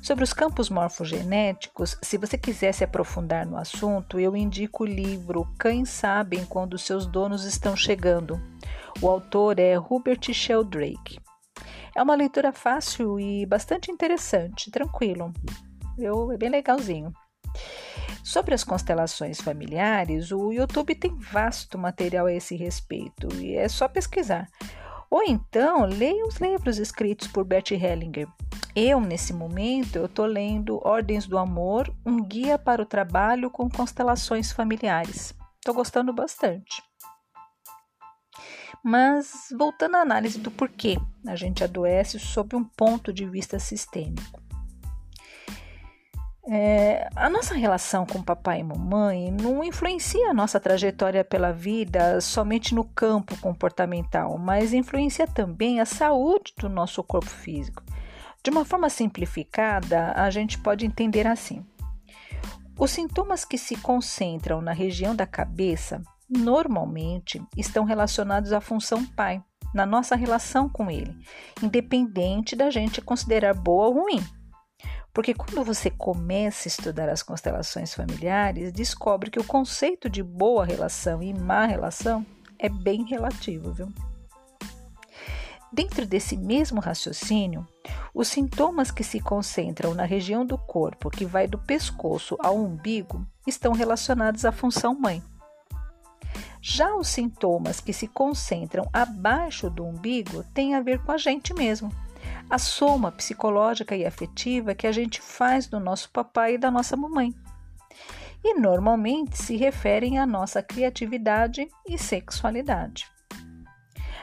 Sobre 0.00 0.24
os 0.24 0.32
campos 0.32 0.70
morfogenéticos, 0.70 1.96
se 2.02 2.16
você 2.16 2.38
quiser 2.38 2.72
se 2.72 2.84
aprofundar 2.84 3.46
no 3.46 3.56
assunto, 3.56 4.18
eu 4.18 4.36
indico 4.36 4.84
o 4.84 4.86
livro 4.86 5.46
Cães 5.58 5.90
Sabem 5.90 6.44
Quando 6.44 6.78
Seus 6.78 7.06
Donos 7.06 7.44
Estão 7.44 7.76
Chegando. 7.76 8.40
O 9.00 9.08
autor 9.08 9.58
é 9.58 9.78
Hubert 9.78 10.32
Sheldrake. 10.32 11.20
É 11.94 12.02
uma 12.02 12.14
leitura 12.14 12.52
fácil 12.52 13.18
e 13.18 13.44
bastante 13.44 13.90
interessante, 13.90 14.70
tranquilo. 14.70 15.32
Eu, 15.98 16.30
é 16.32 16.36
bem 16.36 16.48
legalzinho. 16.48 17.12
Sobre 18.22 18.54
as 18.54 18.62
constelações 18.62 19.40
familiares, 19.40 20.30
o 20.30 20.52
YouTube 20.52 20.94
tem 20.94 21.16
vasto 21.16 21.78
material 21.78 22.26
a 22.26 22.32
esse 22.32 22.54
respeito 22.54 23.28
e 23.34 23.56
é 23.56 23.68
só 23.68 23.88
pesquisar. 23.88 24.48
Ou 25.10 25.22
então, 25.22 25.84
leia 25.84 26.26
os 26.26 26.36
livros 26.36 26.78
escritos 26.78 27.28
por 27.28 27.44
Bert 27.44 27.70
Hellinger. 27.70 28.28
Eu, 28.76 29.00
nesse 29.00 29.32
momento, 29.32 29.96
eu 29.96 30.06
estou 30.06 30.26
lendo 30.26 30.80
Ordens 30.86 31.26
do 31.26 31.38
Amor, 31.38 31.92
um 32.04 32.22
guia 32.22 32.58
para 32.58 32.82
o 32.82 32.86
trabalho 32.86 33.50
com 33.50 33.68
constelações 33.68 34.52
familiares. 34.52 35.34
Estou 35.56 35.74
gostando 35.74 36.12
bastante. 36.12 36.82
Mas 38.84 39.48
voltando 39.58 39.96
à 39.96 40.00
análise 40.00 40.38
do 40.38 40.50
porquê 40.50 40.96
a 41.26 41.34
gente 41.34 41.64
adoece 41.64 42.18
sob 42.18 42.54
um 42.54 42.64
ponto 42.64 43.12
de 43.12 43.26
vista 43.26 43.58
sistêmico. 43.58 44.47
É, 46.50 47.10
a 47.14 47.28
nossa 47.28 47.54
relação 47.54 48.06
com 48.06 48.22
papai 48.22 48.60
e 48.60 48.64
mamãe 48.64 49.30
não 49.30 49.62
influencia 49.62 50.30
a 50.30 50.34
nossa 50.34 50.58
trajetória 50.58 51.22
pela 51.22 51.52
vida 51.52 52.22
somente 52.22 52.74
no 52.74 52.84
campo 52.84 53.38
comportamental, 53.38 54.38
mas 54.38 54.72
influencia 54.72 55.26
também 55.26 55.78
a 55.78 55.84
saúde 55.84 56.54
do 56.58 56.66
nosso 56.66 57.02
corpo 57.04 57.28
físico. 57.28 57.82
De 58.42 58.50
uma 58.50 58.64
forma 58.64 58.88
simplificada, 58.88 60.12
a 60.16 60.30
gente 60.30 60.58
pode 60.58 60.86
entender 60.86 61.26
assim: 61.26 61.62
os 62.78 62.92
sintomas 62.92 63.44
que 63.44 63.58
se 63.58 63.76
concentram 63.76 64.62
na 64.62 64.72
região 64.72 65.14
da 65.14 65.26
cabeça 65.26 66.00
normalmente 66.30 67.42
estão 67.58 67.84
relacionados 67.84 68.54
à 68.54 68.60
função 68.60 69.04
pai, 69.04 69.42
na 69.74 69.84
nossa 69.84 70.16
relação 70.16 70.66
com 70.66 70.90
ele, 70.90 71.14
independente 71.62 72.56
da 72.56 72.70
gente 72.70 73.02
considerar 73.02 73.52
boa 73.52 73.88
ou 73.88 74.04
ruim. 74.04 74.37
Porque 75.12 75.34
quando 75.34 75.64
você 75.64 75.90
começa 75.90 76.68
a 76.68 76.70
estudar 76.70 77.08
as 77.08 77.22
constelações 77.22 77.94
familiares, 77.94 78.72
descobre 78.72 79.30
que 79.30 79.40
o 79.40 79.44
conceito 79.44 80.08
de 80.08 80.22
boa 80.22 80.64
relação 80.64 81.22
e 81.22 81.34
má 81.34 81.66
relação 81.66 82.24
é 82.58 82.68
bem 82.68 83.04
relativo, 83.04 83.72
viu? 83.72 83.92
Dentro 85.72 86.06
desse 86.06 86.36
mesmo 86.36 86.80
raciocínio, 86.80 87.66
os 88.14 88.28
sintomas 88.28 88.90
que 88.90 89.04
se 89.04 89.20
concentram 89.20 89.94
na 89.94 90.04
região 90.04 90.44
do 90.44 90.56
corpo 90.56 91.10
que 91.10 91.26
vai 91.26 91.46
do 91.46 91.58
pescoço 91.58 92.36
ao 92.40 92.56
umbigo 92.56 93.26
estão 93.46 93.72
relacionados 93.72 94.44
à 94.44 94.52
função 94.52 94.98
mãe. 94.98 95.22
Já 96.60 96.94
os 96.96 97.08
sintomas 97.08 97.80
que 97.80 97.92
se 97.92 98.08
concentram 98.08 98.88
abaixo 98.92 99.70
do 99.70 99.84
umbigo 99.84 100.42
têm 100.54 100.74
a 100.74 100.80
ver 100.80 101.02
com 101.04 101.12
a 101.12 101.18
gente 101.18 101.52
mesmo 101.54 101.92
a 102.50 102.58
soma 102.58 103.12
psicológica 103.12 103.94
e 103.94 104.06
afetiva 104.06 104.74
que 104.74 104.86
a 104.86 104.92
gente 104.92 105.20
faz 105.20 105.66
do 105.66 105.78
nosso 105.78 106.10
papai 106.10 106.54
e 106.54 106.58
da 106.58 106.70
nossa 106.70 106.96
mamãe. 106.96 107.34
E 108.42 108.54
normalmente 108.54 109.36
se 109.36 109.56
referem 109.56 110.18
à 110.18 110.26
nossa 110.26 110.62
criatividade 110.62 111.68
e 111.86 111.98
sexualidade. 111.98 113.06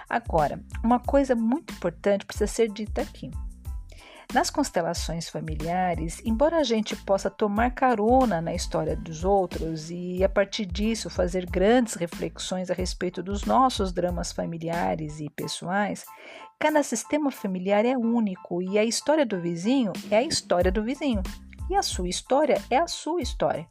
Agora, 0.10 0.60
uma 0.84 1.00
coisa 1.00 1.36
muito 1.36 1.74
importante 1.74 2.26
precisa 2.26 2.48
ser 2.48 2.72
dita 2.72 3.02
aqui. 3.02 3.30
Nas 4.34 4.50
constelações 4.50 5.30
familiares, 5.30 6.22
embora 6.26 6.58
a 6.58 6.64
gente 6.64 6.96
possa 6.96 7.30
tomar 7.30 7.72
carona 7.72 8.42
na 8.42 8.54
história 8.54 8.96
dos 8.96 9.24
outros 9.24 9.90
e, 9.90 10.24
a 10.24 10.30
partir 10.30 10.66
disso, 10.66 11.10
fazer 11.10 11.46
grandes 11.46 11.94
reflexões 11.94 12.70
a 12.70 12.74
respeito 12.74 13.22
dos 13.24 13.46
nossos 13.46 13.94
dramas 13.94 14.32
familiares 14.32 15.20
e 15.20 15.30
pessoais, 15.30 16.04
cada 16.60 16.82
sistema 16.84 17.32
familiar 17.32 17.86
é 17.86 17.98
único 17.98 18.62
e 18.62 18.78
a 18.78 18.84
história 18.84 19.26
do 19.26 19.40
vizinho 19.40 19.92
é 20.10 20.18
a 20.18 20.24
história 20.24 20.72
do 20.72 20.84
vizinho 20.84 21.22
e 21.70 21.76
a 21.76 21.82
sua 21.82 22.08
história 22.08 22.62
é 22.70 22.78
a 22.78 22.88
sua 22.88 23.22
história. 23.22 23.68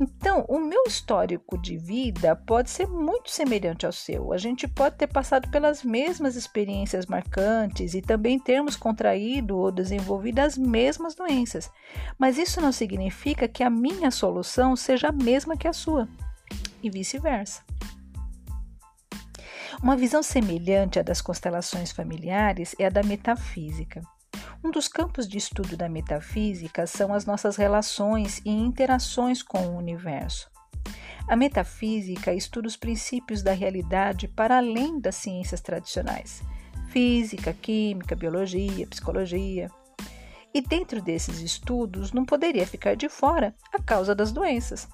Então, 0.00 0.44
o 0.48 0.58
meu 0.58 0.82
histórico 0.88 1.56
de 1.56 1.76
vida 1.76 2.34
pode 2.34 2.68
ser 2.68 2.88
muito 2.88 3.30
semelhante 3.30 3.86
ao 3.86 3.92
seu. 3.92 4.32
A 4.32 4.36
gente 4.36 4.66
pode 4.66 4.96
ter 4.96 5.06
passado 5.06 5.48
pelas 5.50 5.84
mesmas 5.84 6.34
experiências 6.34 7.06
marcantes 7.06 7.94
e 7.94 8.02
também 8.02 8.38
termos 8.38 8.74
contraído 8.74 9.56
ou 9.56 9.70
desenvolvido 9.70 10.40
as 10.40 10.58
mesmas 10.58 11.14
doenças. 11.14 11.70
Mas 12.18 12.38
isso 12.38 12.60
não 12.60 12.72
significa 12.72 13.46
que 13.46 13.62
a 13.62 13.70
minha 13.70 14.10
solução 14.10 14.74
seja 14.74 15.08
a 15.08 15.12
mesma 15.12 15.56
que 15.56 15.68
a 15.68 15.72
sua, 15.72 16.08
e 16.82 16.90
vice-versa. 16.90 17.62
Uma 19.82 19.96
visão 19.96 20.22
semelhante 20.22 20.98
à 20.98 21.02
das 21.02 21.20
constelações 21.20 21.92
familiares 21.92 22.74
é 22.78 22.86
a 22.86 22.90
da 22.90 23.02
metafísica. 23.02 24.02
Um 24.62 24.70
dos 24.70 24.88
campos 24.88 25.28
de 25.28 25.36
estudo 25.36 25.76
da 25.76 25.88
metafísica 25.88 26.86
são 26.86 27.12
as 27.12 27.26
nossas 27.26 27.56
relações 27.56 28.40
e 28.44 28.50
interações 28.50 29.42
com 29.42 29.58
o 29.58 29.76
universo. 29.76 30.50
A 31.28 31.36
metafísica 31.36 32.32
estuda 32.34 32.68
os 32.68 32.76
princípios 32.76 33.42
da 33.42 33.52
realidade 33.52 34.28
para 34.28 34.58
além 34.58 35.00
das 35.00 35.16
ciências 35.16 35.60
tradicionais: 35.60 36.42
física, 36.88 37.52
química, 37.52 38.14
biologia, 38.14 38.86
psicologia. 38.86 39.70
E 40.52 40.60
dentro 40.60 41.02
desses 41.02 41.40
estudos 41.40 42.12
não 42.12 42.24
poderia 42.24 42.66
ficar 42.66 42.94
de 42.94 43.08
fora 43.08 43.54
a 43.72 43.82
causa 43.82 44.14
das 44.14 44.32
doenças. 44.32 44.88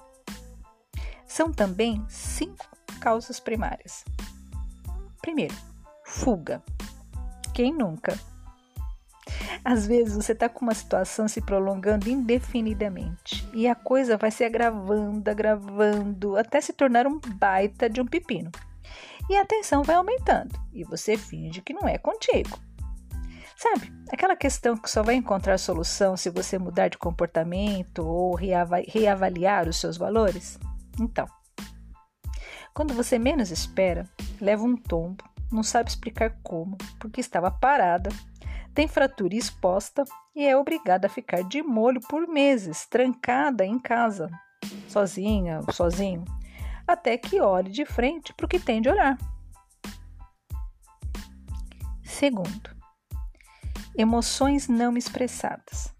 São 1.27 1.51
também 1.51 2.03
cinco 2.09 2.65
causas 2.99 3.39
primárias. 3.39 4.03
Primeiro, 5.21 5.55
fuga. 6.05 6.61
Quem 7.53 7.73
nunca? 7.73 8.17
Às 9.63 9.85
vezes 9.85 10.15
você 10.15 10.31
está 10.31 10.49
com 10.49 10.65
uma 10.65 10.73
situação 10.73 11.27
se 11.27 11.41
prolongando 11.41 12.09
indefinidamente 12.09 13.47
e 13.53 13.67
a 13.67 13.75
coisa 13.75 14.17
vai 14.17 14.31
se 14.31 14.43
agravando, 14.43 15.29
agravando, 15.29 16.35
até 16.35 16.59
se 16.59 16.73
tornar 16.73 17.05
um 17.05 17.19
baita 17.19 17.89
de 17.89 18.01
um 18.01 18.05
pepino. 18.05 18.51
E 19.29 19.35
a 19.37 19.45
tensão 19.45 19.83
vai 19.83 19.95
aumentando 19.95 20.59
e 20.73 20.83
você 20.83 21.15
finge 21.15 21.61
que 21.61 21.73
não 21.73 21.87
é 21.87 21.97
contigo. 21.97 22.57
Sabe, 23.55 23.93
aquela 24.11 24.35
questão 24.35 24.75
que 24.75 24.89
só 24.89 25.03
vai 25.03 25.13
encontrar 25.13 25.59
solução 25.59 26.17
se 26.17 26.31
você 26.31 26.57
mudar 26.57 26.87
de 26.87 26.97
comportamento 26.97 27.99
ou 27.99 28.33
reavaliar 28.33 29.69
os 29.69 29.77
seus 29.77 29.97
valores? 29.97 30.59
Então, 30.99 31.27
quando 32.73 32.93
você 32.93 33.19
menos 33.19 33.51
espera, 33.51 34.07
leva 34.39 34.63
um 34.63 34.75
tombo, 34.75 35.23
não 35.51 35.63
sabe 35.63 35.89
explicar 35.89 36.37
como, 36.43 36.77
porque 36.99 37.19
estava 37.19 37.51
parada 37.51 38.09
tem 38.73 38.87
fratura 38.87 39.35
exposta 39.35 40.05
e 40.35 40.45
é 40.45 40.55
obrigada 40.55 41.07
a 41.07 41.09
ficar 41.09 41.43
de 41.43 41.61
molho 41.61 41.99
por 42.01 42.27
meses, 42.27 42.85
trancada 42.87 43.65
em 43.65 43.77
casa, 43.77 44.29
sozinha, 44.87 45.61
sozinho, 45.71 46.23
até 46.87 47.17
que 47.17 47.41
olhe 47.41 47.69
de 47.69 47.85
frente 47.85 48.33
para 48.33 48.45
o 48.45 48.49
que 48.49 48.59
tem 48.59 48.81
de 48.81 48.89
olhar. 48.89 49.17
Segundo, 52.03 52.75
emoções 53.97 54.69
não 54.69 54.95
expressadas. 54.95 55.93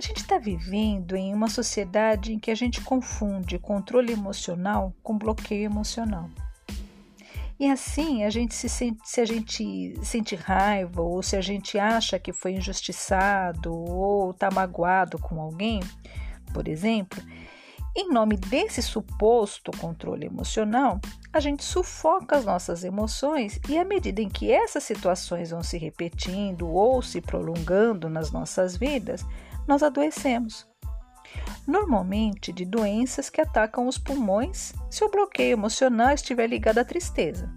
A 0.00 0.02
gente 0.02 0.22
está 0.22 0.38
vivendo 0.38 1.14
em 1.14 1.34
uma 1.34 1.50
sociedade 1.50 2.32
em 2.32 2.38
que 2.38 2.50
a 2.50 2.54
gente 2.54 2.80
confunde 2.80 3.58
controle 3.58 4.14
emocional 4.14 4.94
com 5.02 5.18
bloqueio 5.18 5.66
emocional. 5.66 6.30
E 7.58 7.70
assim, 7.70 8.24
a 8.24 8.30
gente 8.30 8.54
se 8.54 8.66
sente, 8.66 8.98
se 9.04 9.20
a 9.20 9.26
gente 9.26 9.94
sente 10.02 10.34
raiva 10.34 11.02
ou 11.02 11.22
se 11.22 11.36
a 11.36 11.42
gente 11.42 11.78
acha 11.78 12.18
que 12.18 12.32
foi 12.32 12.52
injustiçado 12.52 13.70
ou 13.74 14.30
está 14.30 14.50
magoado 14.50 15.18
com 15.18 15.38
alguém, 15.38 15.80
por 16.54 16.66
exemplo, 16.66 17.22
em 17.94 18.08
nome 18.08 18.38
desse 18.38 18.80
suposto 18.80 19.70
controle 19.72 20.24
emocional, 20.24 20.98
a 21.30 21.40
gente 21.40 21.62
sufoca 21.62 22.38
as 22.38 22.46
nossas 22.46 22.84
emoções 22.84 23.60
e, 23.68 23.76
à 23.76 23.84
medida 23.84 24.22
em 24.22 24.30
que 24.30 24.50
essas 24.50 24.82
situações 24.82 25.50
vão 25.50 25.62
se 25.62 25.76
repetindo 25.76 26.66
ou 26.66 27.02
se 27.02 27.20
prolongando 27.20 28.08
nas 28.08 28.32
nossas 28.32 28.78
vidas, 28.78 29.26
nós 29.66 29.82
adoecemos. 29.82 30.68
Normalmente 31.66 32.52
de 32.52 32.64
doenças 32.64 33.30
que 33.30 33.40
atacam 33.40 33.86
os 33.86 33.98
pulmões 33.98 34.72
se 34.90 35.04
o 35.04 35.10
bloqueio 35.10 35.52
emocional 35.52 36.10
estiver 36.10 36.46
ligado 36.46 36.78
à 36.78 36.84
tristeza. 36.84 37.48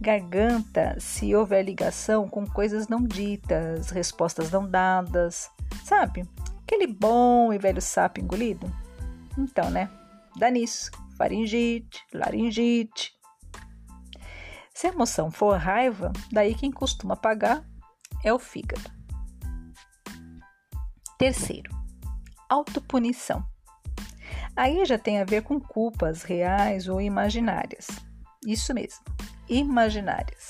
Garganta, 0.00 0.96
se 0.98 1.34
houver 1.34 1.62
ligação 1.62 2.26
com 2.26 2.46
coisas 2.46 2.88
não 2.88 3.04
ditas, 3.04 3.90
respostas 3.90 4.50
não 4.50 4.68
dadas, 4.68 5.50
sabe? 5.84 6.26
Aquele 6.62 6.86
bom 6.86 7.52
e 7.52 7.58
velho 7.58 7.82
sapo 7.82 8.20
engolido. 8.20 8.72
Então, 9.36 9.70
né? 9.70 9.90
Dá 10.36 10.50
nisso. 10.50 10.90
Faringite, 11.18 12.02
laringite. 12.14 13.12
Se 14.72 14.86
a 14.86 14.90
emoção 14.90 15.30
for 15.30 15.58
raiva, 15.58 16.10
daí 16.32 16.54
quem 16.54 16.70
costuma 16.70 17.14
pagar 17.14 17.62
é 18.24 18.32
o 18.32 18.38
fígado. 18.38 18.99
Terceiro, 21.20 21.70
autopunição. 22.48 23.44
Aí 24.56 24.82
já 24.86 24.96
tem 24.96 25.20
a 25.20 25.24
ver 25.24 25.42
com 25.42 25.60
culpas 25.60 26.22
reais 26.22 26.88
ou 26.88 26.98
imaginárias. 26.98 27.88
Isso 28.46 28.72
mesmo, 28.72 29.04
imaginárias. 29.46 30.48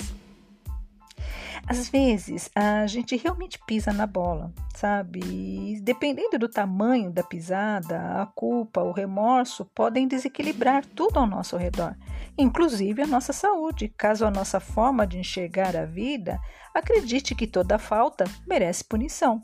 Às 1.67 1.89
vezes 1.89 2.49
a 2.55 2.87
gente 2.87 3.17
realmente 3.17 3.59
pisa 3.67 3.93
na 3.93 4.07
bola, 4.07 4.55
sabe? 4.77 5.19
E 5.25 5.81
dependendo 5.81 6.39
do 6.39 6.49
tamanho 6.49 7.11
da 7.11 7.25
pisada, 7.25 8.23
a 8.23 8.27
culpa, 8.27 8.81
o 8.81 8.93
remorso 8.93 9.65
podem 9.75 10.07
desequilibrar 10.07 10.87
tudo 10.87 11.19
ao 11.19 11.27
nosso 11.27 11.57
redor, 11.57 11.97
inclusive 12.39 13.03
a 13.03 13.09
nossa 13.09 13.33
saúde, 13.33 13.93
caso 13.99 14.25
a 14.25 14.31
nossa 14.31 14.61
forma 14.61 15.05
de 15.05 15.19
enxergar 15.19 15.77
a 15.77 15.85
vida 15.85 16.39
acredite 16.73 17.35
que 17.35 17.49
toda 17.49 17.77
falta 17.77 18.23
merece 18.47 18.85
punição. 18.85 19.43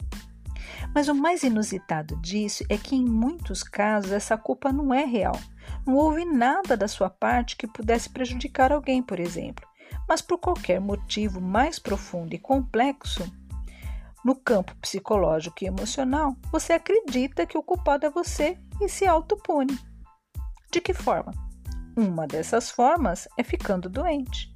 Mas 0.95 1.09
o 1.09 1.15
mais 1.15 1.43
inusitado 1.43 2.17
disso 2.21 2.65
é 2.69 2.77
que, 2.77 2.95
em 2.95 3.05
muitos 3.05 3.63
casos, 3.63 4.13
essa 4.13 4.37
culpa 4.37 4.73
não 4.73 4.93
é 4.93 5.05
real. 5.05 5.39
Não 5.87 5.95
houve 5.95 6.25
nada 6.25 6.77
da 6.77 6.89
sua 6.89 7.11
parte 7.11 7.57
que 7.57 7.67
pudesse 7.67 8.11
prejudicar 8.11 8.73
alguém, 8.73 9.03
por 9.03 9.21
exemplo 9.21 9.67
mas 10.09 10.23
por 10.23 10.39
qualquer 10.39 10.81
motivo 10.81 11.41
mais 11.41 11.79
profundo 11.79 12.35
e 12.35 12.39
complexo, 12.39 13.31
no 14.25 14.35
campo 14.35 14.75
psicológico 14.77 15.63
e 15.63 15.67
emocional, 15.67 16.37
você 16.51 16.75
acredita 16.75 17.47
que 17.47 17.57
o 17.57 17.63
culpado 17.63 18.07
é 18.07 18.11
você 18.11 18.59
e 18.81 18.89
se 18.89 19.07
autopune. 19.07 19.79
De 20.71 20.81
que 20.81 20.93
forma? 20.93 21.33
Uma 21.97 22.27
dessas 22.27 22.71
formas 22.71 23.29
é 23.39 23.43
ficando 23.43 23.89
doente. 23.89 24.55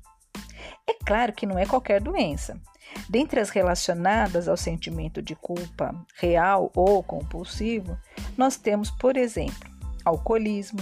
É 0.88 0.94
claro 1.05 1.33
que 1.33 1.46
não 1.46 1.59
é 1.59 1.66
qualquer 1.66 2.01
doença. 2.01 2.61
Dentre 3.09 3.40
as 3.40 3.50
relacionadas 3.50 4.48
ao 4.48 4.57
sentimento 4.57 5.20
de 5.20 5.35
culpa 5.35 5.94
real 6.16 6.70
ou 6.74 7.03
compulsivo, 7.03 7.98
nós 8.37 8.57
temos, 8.57 8.90
por 8.90 9.16
exemplo, 9.16 9.68
alcoolismo, 10.05 10.81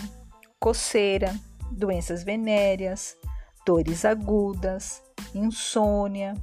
coceira, 0.58 1.34
doenças 1.70 2.22
venéreas, 2.22 3.16
dores 3.64 4.04
agudas, 4.04 5.02
insônia, 5.34 6.34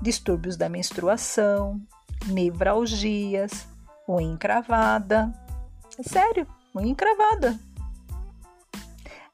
distúrbios 0.00 0.56
da 0.56 0.68
menstruação, 0.68 1.80
nevralgias, 2.26 3.66
unha 4.08 4.22
encravada. 4.22 5.32
É 5.98 6.02
sério, 6.02 6.46
unha 6.74 6.88
encravada. 6.88 7.58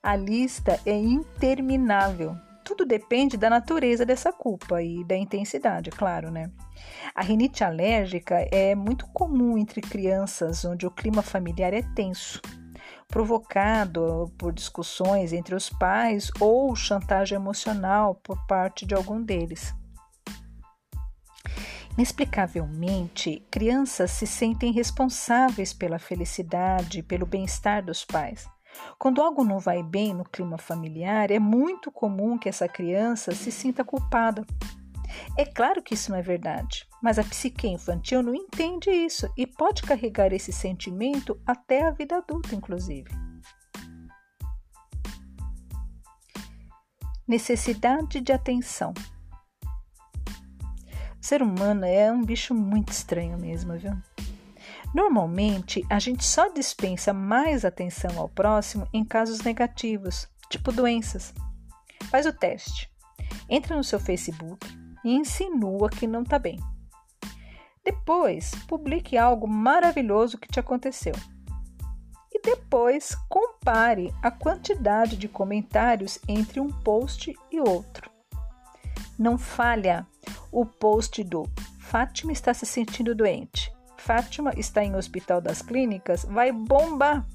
A 0.03 0.14
lista 0.14 0.81
é 0.87 0.96
interminável. 0.96 2.37
Tudo 2.66 2.85
depende 2.85 3.37
da 3.37 3.48
natureza 3.48 4.05
dessa 4.05 4.33
culpa 4.33 4.83
e 4.83 5.05
da 5.05 5.16
intensidade, 5.16 5.88
claro, 5.88 6.33
né? 6.33 6.50
A 7.14 7.22
rinite 7.22 7.62
alérgica 7.62 8.44
é 8.50 8.74
muito 8.74 9.07
comum 9.12 9.57
entre 9.57 9.81
crianças 9.81 10.64
onde 10.64 10.85
o 10.85 10.90
clima 10.90 11.22
familiar 11.22 11.72
é 11.72 11.83
tenso 11.94 12.42
provocado 13.07 14.33
por 14.37 14.52
discussões 14.52 15.33
entre 15.33 15.55
os 15.55 15.70
pais 15.70 16.29
ou 16.40 16.74
chantagem 16.74 17.37
emocional 17.37 18.16
por 18.16 18.44
parte 18.48 18.85
de 18.85 18.96
algum 18.96 19.22
deles. 19.22 19.72
Inexplicavelmente, 21.96 23.46
crianças 23.48 24.11
se 24.11 24.26
sentem 24.26 24.72
responsáveis 24.72 25.72
pela 25.72 26.00
felicidade 26.00 26.98
e 26.98 27.02
pelo 27.02 27.24
bem-estar 27.24 27.85
dos 27.85 28.05
pais. 28.05 28.48
Quando 28.99 29.23
algo 29.23 29.45
não 29.45 29.59
vai 29.59 29.83
bem 29.83 30.15
no 30.15 30.25
clima 30.25 30.59
familiar, 30.59 31.31
é 31.31 31.39
muito 31.39 31.91
comum 31.91 32.39
que 32.39 32.49
essa 32.49 32.69
criança 32.69 33.35
se 33.35 33.51
sinta 33.51 33.85
culpada 33.85 34.45
é 35.37 35.45
claro 35.45 35.83
que 35.83 35.95
isso 35.95 36.11
não 36.11 36.19
é 36.19 36.23
verdade, 36.23 36.87
mas 37.03 37.19
a 37.19 37.25
psique 37.25 37.67
infantil 37.67 38.23
não 38.23 38.35
entende 38.35 38.91
isso 38.91 39.31
e 39.37 39.47
pode 39.47 39.83
carregar 39.83 40.33
esse 40.33 40.53
sentimento 40.53 41.41
até 41.47 41.87
a 41.87 41.91
vida 41.91 42.17
adulta, 42.17 42.55
inclusive. 42.55 43.11
Necessidade 47.27 48.21
de 48.21 48.33
atenção. 48.33 48.95
O 51.21 51.27
ser 51.27 51.43
humano 51.43 51.85
é 51.85 52.11
um 52.12 52.23
bicho 52.23 52.55
muito 52.55 52.93
estranho 52.93 53.37
mesmo, 53.37 53.77
viu? 53.77 53.93
Normalmente, 54.94 55.85
a 55.90 55.99
gente 55.99 56.25
só 56.25 56.49
dispensa 56.49 57.12
mais 57.12 57.64
atenção 57.64 58.18
ao 58.18 58.29
próximo 58.29 58.88
em 58.92 59.05
casos 59.05 59.40
negativos, 59.42 60.29
tipo 60.51 60.72
doenças. 60.72 61.35
Faz 62.11 62.27
o 62.27 62.33
teste. 62.33 62.90
Entra 63.49 63.77
no 63.77 63.85
seu 63.85 64.01
Facebook, 64.01 64.66
e 65.05 65.14
insinua 65.14 65.88
que 65.88 66.07
não 66.07 66.22
está 66.22 66.38
bem. 66.38 66.59
Depois, 67.85 68.51
publique 68.66 69.16
algo 69.16 69.46
maravilhoso 69.46 70.38
que 70.38 70.49
te 70.49 70.59
aconteceu. 70.59 71.14
E 72.33 72.40
depois, 72.42 73.14
compare 73.29 74.12
a 74.20 74.31
quantidade 74.31 75.16
de 75.16 75.29
comentários 75.29 76.18
entre 76.27 76.59
um 76.59 76.68
post 76.68 77.33
e 77.53 77.61
outro. 77.61 78.11
Não 79.16 79.38
falha 79.38 80.07
o 80.51 80.66
post 80.66 81.22
do 81.22 81.44
Fátima 81.79 82.33
está 82.33 82.53
se 82.53 82.66
sentindo 82.66 83.14
doente. 83.14 83.72
Fátima 84.07 84.53
está 84.57 84.85
em 84.85 84.95
hospital 84.95 85.40
das 85.40 85.61
clínicas, 85.61 86.25
vai 86.25 86.53
bombar. 86.53 87.27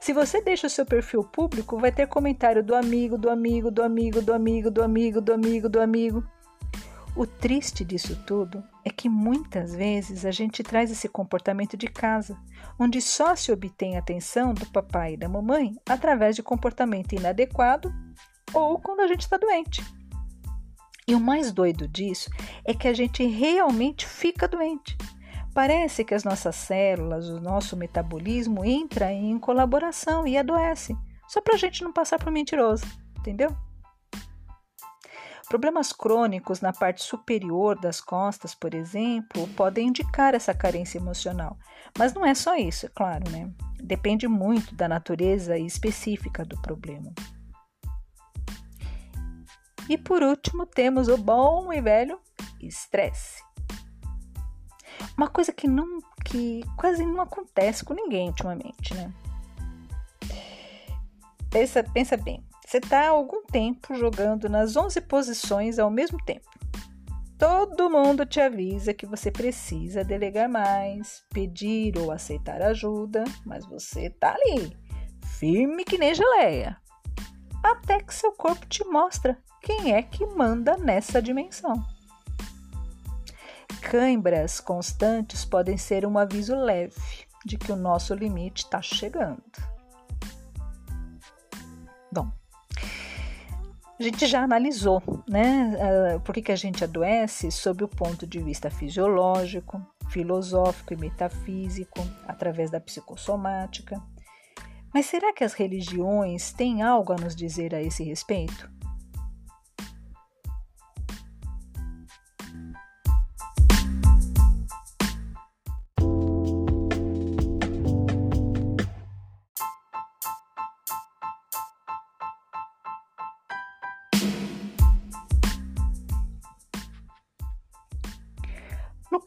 Se 0.00 0.12
você 0.12 0.42
deixa 0.42 0.66
o 0.66 0.70
seu 0.70 0.84
perfil 0.84 1.22
público, 1.22 1.78
vai 1.78 1.92
ter 1.92 2.08
comentário 2.08 2.60
do 2.60 2.74
amigo, 2.74 3.16
do 3.16 3.30
amigo, 3.30 3.70
do 3.70 3.84
amigo, 3.84 4.20
do 4.20 4.32
amigo, 4.32 4.68
do 4.68 4.82
amigo, 4.82 5.20
do 5.20 5.32
amigo, 5.32 5.68
do 5.68 5.80
amigo. 5.80 6.24
O 7.14 7.24
triste 7.24 7.84
disso 7.84 8.20
tudo 8.26 8.64
é 8.84 8.90
que 8.90 9.08
muitas 9.08 9.76
vezes 9.76 10.24
a 10.24 10.32
gente 10.32 10.64
traz 10.64 10.90
esse 10.90 11.08
comportamento 11.08 11.76
de 11.76 11.86
casa, 11.86 12.36
onde 12.76 13.00
só 13.00 13.36
se 13.36 13.52
obtém 13.52 13.94
a 13.94 14.00
atenção 14.00 14.52
do 14.52 14.66
papai 14.66 15.14
e 15.14 15.16
da 15.16 15.28
mamãe 15.28 15.76
através 15.88 16.34
de 16.34 16.42
comportamento 16.42 17.12
inadequado 17.12 17.94
ou 18.52 18.80
quando 18.80 19.00
a 19.00 19.06
gente 19.06 19.20
está 19.20 19.36
doente. 19.36 19.84
E 21.06 21.14
o 21.14 21.20
mais 21.20 21.52
doido 21.52 21.86
disso 21.86 22.28
é 22.64 22.74
que 22.74 22.88
a 22.88 22.92
gente 22.92 23.24
realmente 23.24 24.04
fica 24.04 24.48
doente. 24.48 24.96
Parece 25.58 26.04
que 26.04 26.14
as 26.14 26.22
nossas 26.22 26.54
células, 26.54 27.28
o 27.28 27.40
nosso 27.40 27.76
metabolismo 27.76 28.64
entra 28.64 29.12
em 29.12 29.36
colaboração 29.40 30.24
e 30.24 30.38
adoece, 30.38 30.96
só 31.26 31.40
para 31.40 31.56
a 31.56 31.58
gente 31.58 31.82
não 31.82 31.92
passar 31.92 32.16
por 32.16 32.30
mentiroso, 32.30 32.84
entendeu? 33.18 33.50
Problemas 35.48 35.92
crônicos 35.92 36.60
na 36.60 36.72
parte 36.72 37.02
superior 37.02 37.76
das 37.76 38.00
costas, 38.00 38.54
por 38.54 38.72
exemplo, 38.72 39.48
podem 39.56 39.88
indicar 39.88 40.32
essa 40.32 40.54
carência 40.54 40.96
emocional. 40.96 41.58
Mas 41.98 42.14
não 42.14 42.24
é 42.24 42.36
só 42.36 42.54
isso, 42.54 42.86
é 42.86 42.90
claro, 42.90 43.28
né? 43.28 43.52
Depende 43.82 44.28
muito 44.28 44.76
da 44.76 44.86
natureza 44.86 45.58
específica 45.58 46.44
do 46.44 46.56
problema. 46.62 47.12
E 49.88 49.98
por 49.98 50.22
último, 50.22 50.64
temos 50.66 51.08
o 51.08 51.16
bom 51.16 51.72
e 51.72 51.80
velho 51.80 52.20
estresse. 52.60 53.47
Uma 55.16 55.28
coisa 55.28 55.52
que 55.52 55.66
não 55.66 56.00
que 56.24 56.62
quase 56.76 57.04
não 57.04 57.20
acontece 57.20 57.84
com 57.84 57.94
ninguém 57.94 58.28
ultimamente, 58.28 58.94
né? 58.94 59.12
Pensa, 61.50 61.82
pensa 61.82 62.16
bem. 62.16 62.44
Você 62.66 62.78
está 62.78 63.06
há 63.06 63.08
algum 63.08 63.44
tempo 63.44 63.94
jogando 63.94 64.48
nas 64.48 64.76
11 64.76 65.00
posições 65.02 65.78
ao 65.78 65.90
mesmo 65.90 66.18
tempo. 66.24 66.46
Todo 67.38 67.88
mundo 67.88 68.26
te 68.26 68.40
avisa 68.40 68.92
que 68.92 69.06
você 69.06 69.30
precisa 69.30 70.04
delegar 70.04 70.48
mais, 70.48 71.24
pedir 71.30 71.96
ou 71.96 72.10
aceitar 72.10 72.60
ajuda, 72.60 73.24
mas 73.46 73.64
você 73.64 74.06
está 74.06 74.34
ali, 74.34 74.76
firme 75.38 75.84
que 75.84 75.96
nem 75.96 76.14
geleia. 76.14 76.76
até 77.62 78.00
que 78.00 78.14
seu 78.14 78.32
corpo 78.32 78.66
te 78.66 78.84
mostra 78.84 79.38
quem 79.62 79.94
é 79.94 80.02
que 80.02 80.26
manda 80.26 80.76
nessa 80.76 81.22
dimensão. 81.22 81.82
Cãibras 83.80 84.60
constantes 84.60 85.44
podem 85.44 85.76
ser 85.76 86.06
um 86.06 86.18
aviso 86.18 86.54
leve 86.54 86.94
de 87.44 87.56
que 87.56 87.72
o 87.72 87.76
nosso 87.76 88.14
limite 88.14 88.64
está 88.64 88.82
chegando. 88.82 89.42
Bom, 92.12 92.30
a 93.98 94.02
gente 94.02 94.26
já 94.26 94.42
analisou, 94.42 95.02
né, 95.28 95.76
uh, 96.16 96.20
por 96.20 96.34
que, 96.34 96.42
que 96.42 96.52
a 96.52 96.56
gente 96.56 96.84
adoece 96.84 97.50
sob 97.50 97.84
o 97.84 97.88
ponto 97.88 98.26
de 98.26 98.38
vista 98.38 98.70
fisiológico, 98.70 99.84
filosófico 100.08 100.94
e 100.94 100.96
metafísico, 100.96 102.00
através 102.26 102.70
da 102.70 102.80
psicossomática. 102.80 104.00
Mas 104.92 105.06
será 105.06 105.32
que 105.32 105.44
as 105.44 105.52
religiões 105.52 106.52
têm 106.52 106.82
algo 106.82 107.12
a 107.12 107.16
nos 107.16 107.34
dizer 107.34 107.74
a 107.74 107.82
esse 107.82 108.02
respeito? 108.04 108.70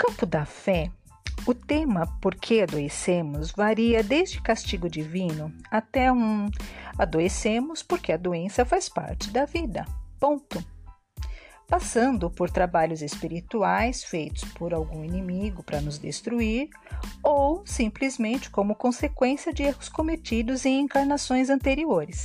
Campo 0.01 0.25
da 0.25 0.45
fé, 0.45 0.91
o 1.45 1.53
tema 1.53 2.07
Por 2.19 2.33
que 2.33 2.61
adoecemos 2.61 3.51
varia 3.51 4.01
desde 4.01 4.41
castigo 4.41 4.89
divino 4.89 5.53
até 5.69 6.11
um 6.11 6.49
adoecemos 6.97 7.83
porque 7.83 8.11
a 8.11 8.17
doença 8.17 8.65
faz 8.65 8.89
parte 8.89 9.29
da 9.29 9.45
vida. 9.45 9.85
Ponto. 10.19 10.63
Passando 11.67 12.31
por 12.31 12.49
trabalhos 12.49 13.03
espirituais 13.03 14.03
feitos 14.03 14.43
por 14.55 14.73
algum 14.73 15.05
inimigo 15.05 15.61
para 15.61 15.79
nos 15.79 15.99
destruir, 15.99 16.69
ou 17.21 17.61
simplesmente 17.65 18.49
como 18.49 18.73
consequência 18.73 19.53
de 19.53 19.63
erros 19.63 19.87
cometidos 19.87 20.65
em 20.65 20.81
encarnações 20.81 21.49
anteriores. 21.49 22.23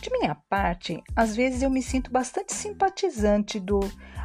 De 0.00 0.10
minha 0.10 0.34
parte, 0.48 1.02
às 1.14 1.34
vezes 1.34 1.62
eu 1.62 1.70
me 1.70 1.82
sinto 1.82 2.10
bastante 2.10 2.54
simpatizante 2.54 3.58
do 3.60 3.80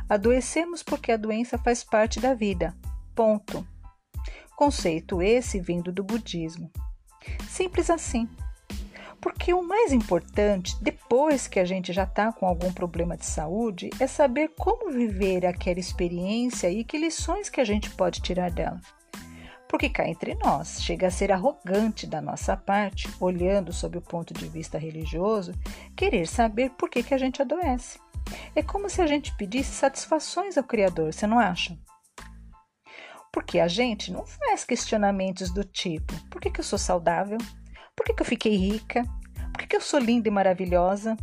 Adoecemos 0.09 0.83
porque 0.83 1.11
a 1.11 1.17
doença 1.17 1.57
faz 1.57 1.83
parte 1.83 2.19
da 2.19 2.33
vida. 2.33 2.75
Ponto. 3.15 3.65
Conceito 4.55 5.21
esse 5.21 5.59
vindo 5.59 5.91
do 5.91 6.03
budismo. 6.03 6.69
Simples 7.47 7.89
assim. 7.89 8.27
Porque 9.21 9.53
o 9.53 9.61
mais 9.61 9.93
importante, 9.93 10.75
depois 10.81 11.47
que 11.47 11.59
a 11.59 11.65
gente 11.65 11.93
já 11.93 12.03
está 12.03 12.33
com 12.33 12.47
algum 12.47 12.73
problema 12.73 13.15
de 13.15 13.25
saúde, 13.25 13.89
é 13.99 14.07
saber 14.07 14.49
como 14.57 14.91
viver 14.91 15.45
aquela 15.45 15.79
experiência 15.79 16.69
e 16.69 16.83
que 16.83 16.97
lições 16.97 17.49
que 17.49 17.61
a 17.61 17.65
gente 17.65 17.89
pode 17.91 18.19
tirar 18.21 18.49
dela. 18.49 18.81
Porque 19.71 19.87
cá 19.87 20.05
entre 20.05 20.35
nós, 20.35 20.83
chega 20.83 21.07
a 21.07 21.11
ser 21.11 21.31
arrogante 21.31 22.05
da 22.05 22.19
nossa 22.19 22.57
parte, 22.57 23.09
olhando 23.21 23.71
sob 23.71 23.97
o 23.97 24.01
ponto 24.01 24.33
de 24.33 24.45
vista 24.49 24.77
religioso, 24.77 25.53
querer 25.95 26.27
saber 26.27 26.71
por 26.71 26.89
que, 26.89 27.01
que 27.01 27.13
a 27.13 27.17
gente 27.17 27.41
adoece. 27.41 27.97
É 28.53 28.61
como 28.61 28.89
se 28.89 29.01
a 29.01 29.07
gente 29.07 29.33
pedisse 29.37 29.71
satisfações 29.71 30.57
ao 30.57 30.65
Criador, 30.65 31.13
você 31.13 31.25
não 31.25 31.39
acha? 31.39 31.79
Porque 33.31 33.61
a 33.61 33.67
gente 33.69 34.11
não 34.11 34.25
faz 34.25 34.65
questionamentos 34.65 35.49
do 35.53 35.63
tipo: 35.63 36.13
por 36.29 36.41
que, 36.41 36.49
que 36.49 36.59
eu 36.59 36.65
sou 36.65 36.77
saudável? 36.77 37.37
Por 37.95 38.05
que, 38.05 38.13
que 38.13 38.21
eu 38.21 38.27
fiquei 38.27 38.57
rica? 38.57 39.03
Por 39.53 39.59
que, 39.59 39.67
que 39.67 39.75
eu 39.77 39.81
sou 39.81 40.01
linda 40.01 40.27
e 40.27 40.31
maravilhosa? 40.31 41.15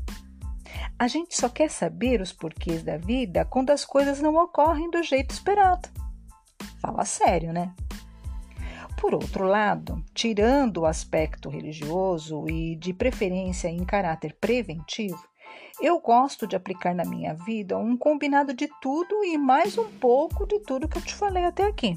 A 0.98 1.06
gente 1.06 1.38
só 1.38 1.50
quer 1.50 1.70
saber 1.70 2.22
os 2.22 2.32
porquês 2.32 2.82
da 2.82 2.96
vida 2.96 3.44
quando 3.44 3.68
as 3.68 3.84
coisas 3.84 4.22
não 4.22 4.34
ocorrem 4.36 4.90
do 4.90 5.02
jeito 5.02 5.32
esperado. 5.32 5.86
Fala 6.80 7.04
sério, 7.04 7.52
né? 7.52 7.74
Por 9.00 9.14
outro 9.14 9.44
lado, 9.44 10.04
tirando 10.12 10.78
o 10.78 10.86
aspecto 10.86 11.48
religioso 11.48 12.48
e 12.48 12.74
de 12.74 12.92
preferência 12.92 13.68
em 13.68 13.84
caráter 13.84 14.36
preventivo, 14.40 15.22
eu 15.80 16.00
gosto 16.00 16.48
de 16.48 16.56
aplicar 16.56 16.94
na 16.94 17.04
minha 17.04 17.32
vida 17.32 17.78
um 17.78 17.96
combinado 17.96 18.52
de 18.52 18.68
tudo 18.82 19.24
e 19.24 19.38
mais 19.38 19.78
um 19.78 19.88
pouco 19.98 20.44
de 20.46 20.58
tudo 20.60 20.88
que 20.88 20.98
eu 20.98 21.02
te 21.02 21.14
falei 21.14 21.44
até 21.44 21.64
aqui. 21.64 21.96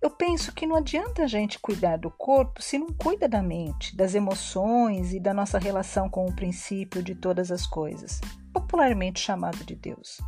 Eu 0.00 0.10
penso 0.10 0.54
que 0.54 0.66
não 0.66 0.76
adianta 0.76 1.24
a 1.24 1.26
gente 1.26 1.58
cuidar 1.58 1.96
do 1.96 2.10
corpo 2.10 2.62
se 2.62 2.78
não 2.78 2.88
cuida 2.88 3.28
da 3.28 3.42
mente, 3.42 3.96
das 3.96 4.14
emoções 4.14 5.12
e 5.12 5.18
da 5.18 5.34
nossa 5.34 5.58
relação 5.58 6.08
com 6.08 6.26
o 6.26 6.34
princípio 6.34 7.02
de 7.02 7.14
todas 7.14 7.50
as 7.50 7.66
coisas, 7.66 8.20
popularmente 8.52 9.20
chamado 9.20 9.64
de 9.64 9.74
Deus. 9.74 10.18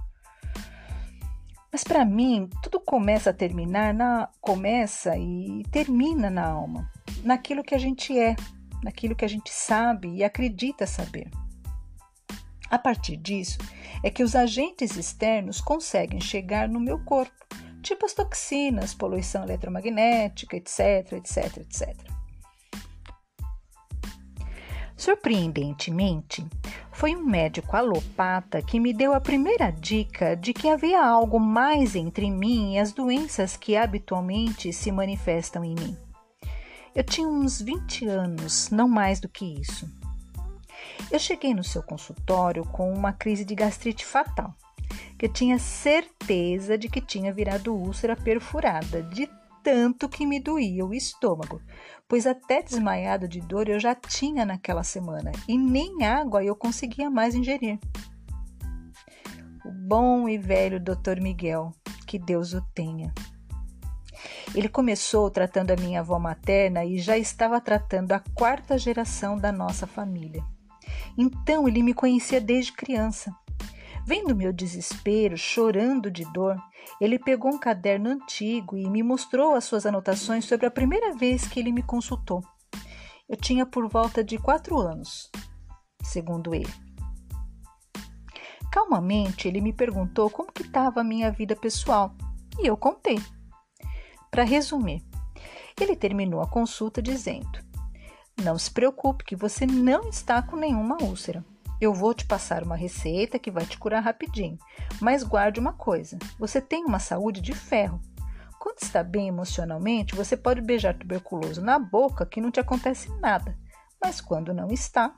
Mas 1.74 1.82
para 1.82 2.04
mim, 2.04 2.48
tudo 2.62 2.78
começa 2.78 3.30
a 3.30 3.32
terminar 3.32 3.92
na 3.92 4.28
começa 4.40 5.18
e 5.18 5.64
termina 5.72 6.30
na 6.30 6.46
alma, 6.46 6.88
naquilo 7.24 7.64
que 7.64 7.74
a 7.74 7.78
gente 7.78 8.16
é, 8.16 8.36
naquilo 8.80 9.16
que 9.16 9.24
a 9.24 9.28
gente 9.28 9.50
sabe 9.50 10.08
e 10.08 10.22
acredita 10.22 10.86
saber. 10.86 11.28
A 12.70 12.78
partir 12.78 13.16
disso, 13.16 13.58
é 14.04 14.08
que 14.08 14.22
os 14.22 14.36
agentes 14.36 14.96
externos 14.96 15.60
conseguem 15.60 16.20
chegar 16.20 16.68
no 16.68 16.78
meu 16.78 17.04
corpo, 17.04 17.44
tipo 17.82 18.06
as 18.06 18.14
toxinas, 18.14 18.94
poluição 18.94 19.42
eletromagnética, 19.42 20.56
etc, 20.56 21.14
etc, 21.14 21.56
etc. 21.56 22.13
Surpreendentemente, 24.96 26.46
foi 26.92 27.16
um 27.16 27.24
médico 27.24 27.76
alopata 27.76 28.62
que 28.62 28.78
me 28.78 28.92
deu 28.92 29.12
a 29.12 29.20
primeira 29.20 29.70
dica 29.70 30.36
de 30.36 30.52
que 30.52 30.68
havia 30.68 31.04
algo 31.04 31.40
mais 31.40 31.96
entre 31.96 32.30
mim 32.30 32.74
e 32.74 32.78
as 32.78 32.92
doenças 32.92 33.56
que 33.56 33.76
habitualmente 33.76 34.72
se 34.72 34.92
manifestam 34.92 35.64
em 35.64 35.74
mim. 35.74 35.96
Eu 36.94 37.02
tinha 37.02 37.26
uns 37.26 37.60
20 37.60 38.06
anos, 38.06 38.70
não 38.70 38.88
mais 38.88 39.18
do 39.18 39.28
que 39.28 39.44
isso. 39.60 39.90
Eu 41.10 41.18
cheguei 41.18 41.52
no 41.52 41.64
seu 41.64 41.82
consultório 41.82 42.64
com 42.64 42.92
uma 42.92 43.12
crise 43.12 43.44
de 43.44 43.54
gastrite 43.54 44.06
fatal, 44.06 44.54
que 45.18 45.26
eu 45.26 45.32
tinha 45.32 45.58
certeza 45.58 46.78
de 46.78 46.88
que 46.88 47.00
tinha 47.00 47.32
virado 47.32 47.74
úlcera 47.74 48.14
perfurada, 48.14 49.02
de 49.02 49.28
tanto 49.64 50.10
que 50.10 50.26
me 50.26 50.38
doía 50.38 50.84
o 50.84 50.92
estômago, 50.92 51.60
pois 52.06 52.26
até 52.26 52.62
desmaiado 52.62 53.26
de 53.26 53.40
dor 53.40 53.66
eu 53.66 53.80
já 53.80 53.94
tinha 53.94 54.44
naquela 54.44 54.84
semana 54.84 55.32
e 55.48 55.56
nem 55.56 56.04
água 56.04 56.44
eu 56.44 56.54
conseguia 56.54 57.10
mais 57.10 57.34
ingerir. 57.34 57.78
O 59.64 59.72
bom 59.72 60.28
e 60.28 60.36
velho 60.36 60.78
Dr. 60.78 61.18
Miguel, 61.22 61.72
que 62.06 62.18
Deus 62.18 62.52
o 62.52 62.60
tenha. 62.74 63.12
Ele 64.54 64.68
começou 64.68 65.30
tratando 65.30 65.70
a 65.70 65.76
minha 65.76 66.00
avó 66.00 66.18
materna 66.18 66.84
e 66.84 66.98
já 66.98 67.16
estava 67.16 67.58
tratando 67.58 68.12
a 68.12 68.22
quarta 68.34 68.76
geração 68.76 69.38
da 69.38 69.50
nossa 69.50 69.86
família. 69.86 70.44
Então 71.16 71.66
ele 71.66 71.82
me 71.82 71.94
conhecia 71.94 72.40
desde 72.40 72.72
criança. 72.72 73.34
Vendo 74.06 74.36
meu 74.36 74.52
desespero, 74.52 75.34
chorando 75.36 76.10
de 76.10 76.30
dor, 76.30 76.56
ele 77.00 77.18
pegou 77.18 77.54
um 77.54 77.58
caderno 77.58 78.10
antigo 78.10 78.76
e 78.76 78.88
me 78.90 79.02
mostrou 79.02 79.54
as 79.54 79.64
suas 79.64 79.86
anotações 79.86 80.44
sobre 80.44 80.66
a 80.66 80.70
primeira 80.70 81.14
vez 81.14 81.48
que 81.48 81.58
ele 81.58 81.72
me 81.72 81.82
consultou. 81.82 82.42
Eu 83.26 83.36
tinha 83.36 83.64
por 83.64 83.88
volta 83.88 84.22
de 84.22 84.36
quatro 84.36 84.78
anos, 84.78 85.30
segundo 86.02 86.54
ele. 86.54 86.72
Calmamente, 88.70 89.48
ele 89.48 89.62
me 89.62 89.72
perguntou 89.72 90.28
como 90.28 90.52
que 90.52 90.62
estava 90.62 91.00
a 91.00 91.04
minha 91.04 91.30
vida 91.30 91.56
pessoal 91.56 92.14
e 92.58 92.66
eu 92.66 92.76
contei. 92.76 93.18
Para 94.30 94.44
resumir, 94.44 95.02
ele 95.80 95.96
terminou 95.96 96.42
a 96.42 96.46
consulta 96.46 97.00
dizendo: 97.00 97.58
não 98.42 98.58
se 98.58 98.70
preocupe 98.70 99.24
que 99.24 99.36
você 99.36 99.64
não 99.64 100.10
está 100.10 100.42
com 100.42 100.56
nenhuma 100.56 100.98
úlcera. 101.02 101.42
Eu 101.80 101.92
vou 101.92 102.14
te 102.14 102.24
passar 102.24 102.62
uma 102.62 102.76
receita 102.76 103.38
que 103.38 103.50
vai 103.50 103.66
te 103.66 103.78
curar 103.78 104.02
rapidinho. 104.02 104.58
Mas 105.00 105.22
guarde 105.22 105.60
uma 105.60 105.72
coisa: 105.72 106.18
você 106.38 106.60
tem 106.60 106.84
uma 106.84 106.98
saúde 106.98 107.40
de 107.40 107.52
ferro. 107.52 108.00
Quando 108.58 108.78
está 108.78 109.02
bem 109.02 109.28
emocionalmente, 109.28 110.14
você 110.14 110.36
pode 110.36 110.60
beijar 110.60 110.96
tuberculoso 110.96 111.60
na 111.60 111.78
boca 111.78 112.24
que 112.24 112.40
não 112.40 112.50
te 112.50 112.60
acontece 112.60 113.10
nada. 113.20 113.58
Mas 114.02 114.20
quando 114.20 114.54
não 114.54 114.68
está. 114.70 115.14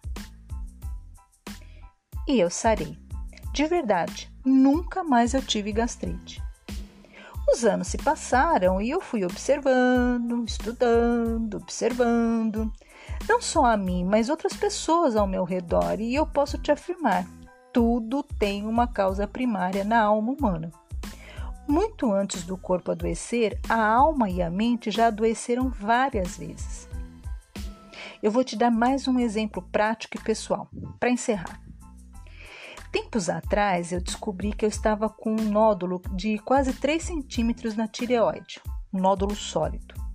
E 2.26 2.40
eu 2.40 2.50
sarei. 2.50 2.98
De 3.52 3.66
verdade, 3.66 4.30
nunca 4.44 5.04
mais 5.04 5.32
eu 5.32 5.40
tive 5.40 5.72
gastrite. 5.72 6.42
Os 7.48 7.64
anos 7.64 7.86
se 7.86 7.96
passaram 7.98 8.80
e 8.80 8.90
eu 8.90 9.00
fui 9.00 9.24
observando, 9.24 10.44
estudando, 10.44 11.58
observando 11.58 12.72
não 13.28 13.40
só 13.40 13.64
a 13.66 13.76
mim, 13.76 14.04
mas 14.04 14.28
outras 14.28 14.54
pessoas 14.54 15.16
ao 15.16 15.26
meu 15.26 15.44
redor, 15.44 16.00
e 16.00 16.14
eu 16.14 16.26
posso 16.26 16.58
te 16.58 16.70
afirmar: 16.70 17.26
tudo 17.72 18.22
tem 18.22 18.66
uma 18.66 18.86
causa 18.86 19.26
primária 19.26 19.84
na 19.84 20.02
alma 20.02 20.32
humana. 20.32 20.70
Muito 21.68 22.12
antes 22.12 22.44
do 22.44 22.56
corpo 22.56 22.92
adoecer, 22.92 23.58
a 23.68 23.84
alma 23.84 24.30
e 24.30 24.40
a 24.40 24.48
mente 24.48 24.90
já 24.90 25.08
adoeceram 25.08 25.68
várias 25.68 26.38
vezes. 26.38 26.88
Eu 28.22 28.30
vou 28.30 28.44
te 28.44 28.56
dar 28.56 28.70
mais 28.70 29.06
um 29.08 29.18
exemplo 29.18 29.60
prático 29.60 30.16
e 30.16 30.20
pessoal 30.20 30.68
para 30.98 31.10
encerrar. 31.10 31.60
Tempos 32.92 33.28
atrás 33.28 33.92
eu 33.92 34.00
descobri 34.00 34.52
que 34.52 34.64
eu 34.64 34.68
estava 34.68 35.08
com 35.08 35.32
um 35.32 35.50
nódulo 35.50 36.00
de 36.12 36.38
quase 36.38 36.72
3 36.72 37.02
centímetros 37.02 37.76
na 37.76 37.86
tireoide, 37.86 38.60
um 38.92 39.00
nódulo 39.00 39.34
sólido. 39.34 40.05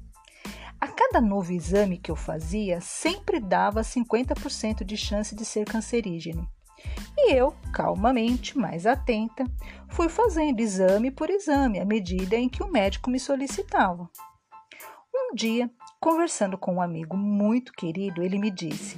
A 0.82 0.88
cada 0.88 1.22
novo 1.22 1.52
exame 1.52 2.00
que 2.00 2.10
eu 2.10 2.16
fazia, 2.16 2.82
sempre 2.82 3.40
dava 3.40 3.82
50% 3.82 4.84
de 4.84 4.98
chance 4.98 5.36
de 5.36 5.46
ser 5.46 5.64
cancerígeno. 5.64 6.50
E 7.16 7.34
eu, 7.34 7.54
calmamente, 7.72 8.58
mais 8.58 8.88
atenta, 8.88 9.46
fui 9.90 10.10
fazendo 10.10 10.60
exame 10.60 11.12
por 11.12 11.30
exame 11.30 11.80
à 11.80 11.86
medida 11.86 12.36
em 12.36 12.50
que 12.50 12.64
o 12.64 12.72
médico 12.72 13.12
me 13.12 13.20
solicitava. 13.20 14.10
Um 15.14 15.36
dia, 15.36 15.70
conversando 16.00 16.58
com 16.58 16.74
um 16.74 16.82
amigo 16.82 17.16
muito 17.16 17.74
querido, 17.74 18.24
ele 18.24 18.40
me 18.40 18.50
disse: 18.50 18.98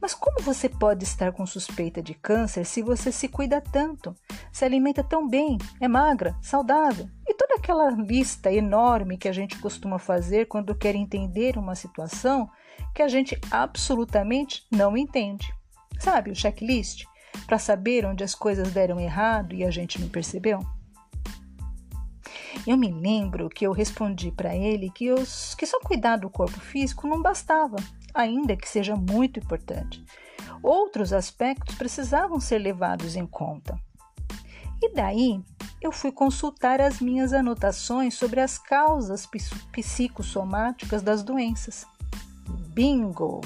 Mas 0.00 0.14
como 0.14 0.40
você 0.40 0.68
pode 0.68 1.02
estar 1.02 1.32
com 1.32 1.44
suspeita 1.44 2.00
de 2.00 2.14
câncer 2.14 2.64
se 2.64 2.80
você 2.80 3.10
se 3.10 3.26
cuida 3.26 3.60
tanto, 3.60 4.14
se 4.52 4.64
alimenta 4.64 5.02
tão 5.02 5.28
bem, 5.28 5.58
é 5.80 5.88
magra, 5.88 6.36
saudável? 6.40 7.08
Toda 7.38 7.54
aquela 7.54 7.88
lista 7.90 8.52
enorme 8.52 9.16
que 9.16 9.28
a 9.28 9.32
gente 9.32 9.56
costuma 9.60 9.96
fazer 9.96 10.48
quando 10.48 10.74
quer 10.74 10.96
entender 10.96 11.56
uma 11.56 11.76
situação 11.76 12.50
que 12.92 13.00
a 13.00 13.06
gente 13.06 13.38
absolutamente 13.48 14.66
não 14.72 14.96
entende. 14.96 15.54
Sabe 16.00 16.32
o 16.32 16.34
checklist? 16.34 17.04
Para 17.46 17.58
saber 17.58 18.04
onde 18.04 18.24
as 18.24 18.34
coisas 18.34 18.72
deram 18.72 18.98
errado 18.98 19.54
e 19.54 19.64
a 19.64 19.70
gente 19.70 20.00
não 20.00 20.08
percebeu? 20.08 20.60
Eu 22.66 22.76
me 22.76 22.90
lembro 22.90 23.48
que 23.48 23.64
eu 23.64 23.72
respondi 23.72 24.32
para 24.32 24.56
ele 24.56 24.90
que, 24.90 25.06
eu, 25.06 25.16
que 25.56 25.64
só 25.64 25.78
cuidar 25.80 26.16
do 26.16 26.28
corpo 26.28 26.58
físico 26.58 27.06
não 27.06 27.22
bastava, 27.22 27.76
ainda 28.12 28.56
que 28.56 28.68
seja 28.68 28.96
muito 28.96 29.38
importante. 29.38 30.04
Outros 30.60 31.12
aspectos 31.12 31.76
precisavam 31.76 32.40
ser 32.40 32.58
levados 32.58 33.14
em 33.14 33.26
conta. 33.26 33.78
E 34.82 34.92
daí 34.92 35.40
eu 35.80 35.92
fui 35.92 36.10
consultar 36.10 36.80
as 36.80 37.00
minhas 37.00 37.32
anotações 37.32 38.14
sobre 38.14 38.40
as 38.40 38.58
causas 38.58 39.28
psicossomáticas 39.72 41.02
das 41.02 41.22
doenças. 41.22 41.86
Bingo! 42.48 43.40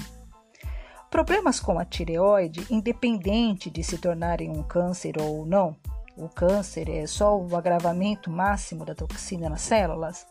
Problemas 1.10 1.60
com 1.60 1.78
a 1.78 1.84
tireoide, 1.84 2.66
independente 2.70 3.68
de 3.68 3.84
se 3.84 3.98
tornarem 3.98 4.50
um 4.50 4.62
câncer 4.62 5.20
ou 5.20 5.44
não, 5.44 5.76
o 6.16 6.28
câncer 6.28 6.88
é 6.88 7.06
só 7.06 7.38
o 7.38 7.54
agravamento 7.54 8.30
máximo 8.30 8.84
da 8.84 8.94
toxina 8.94 9.48
nas 9.50 9.60
células, 9.60 10.26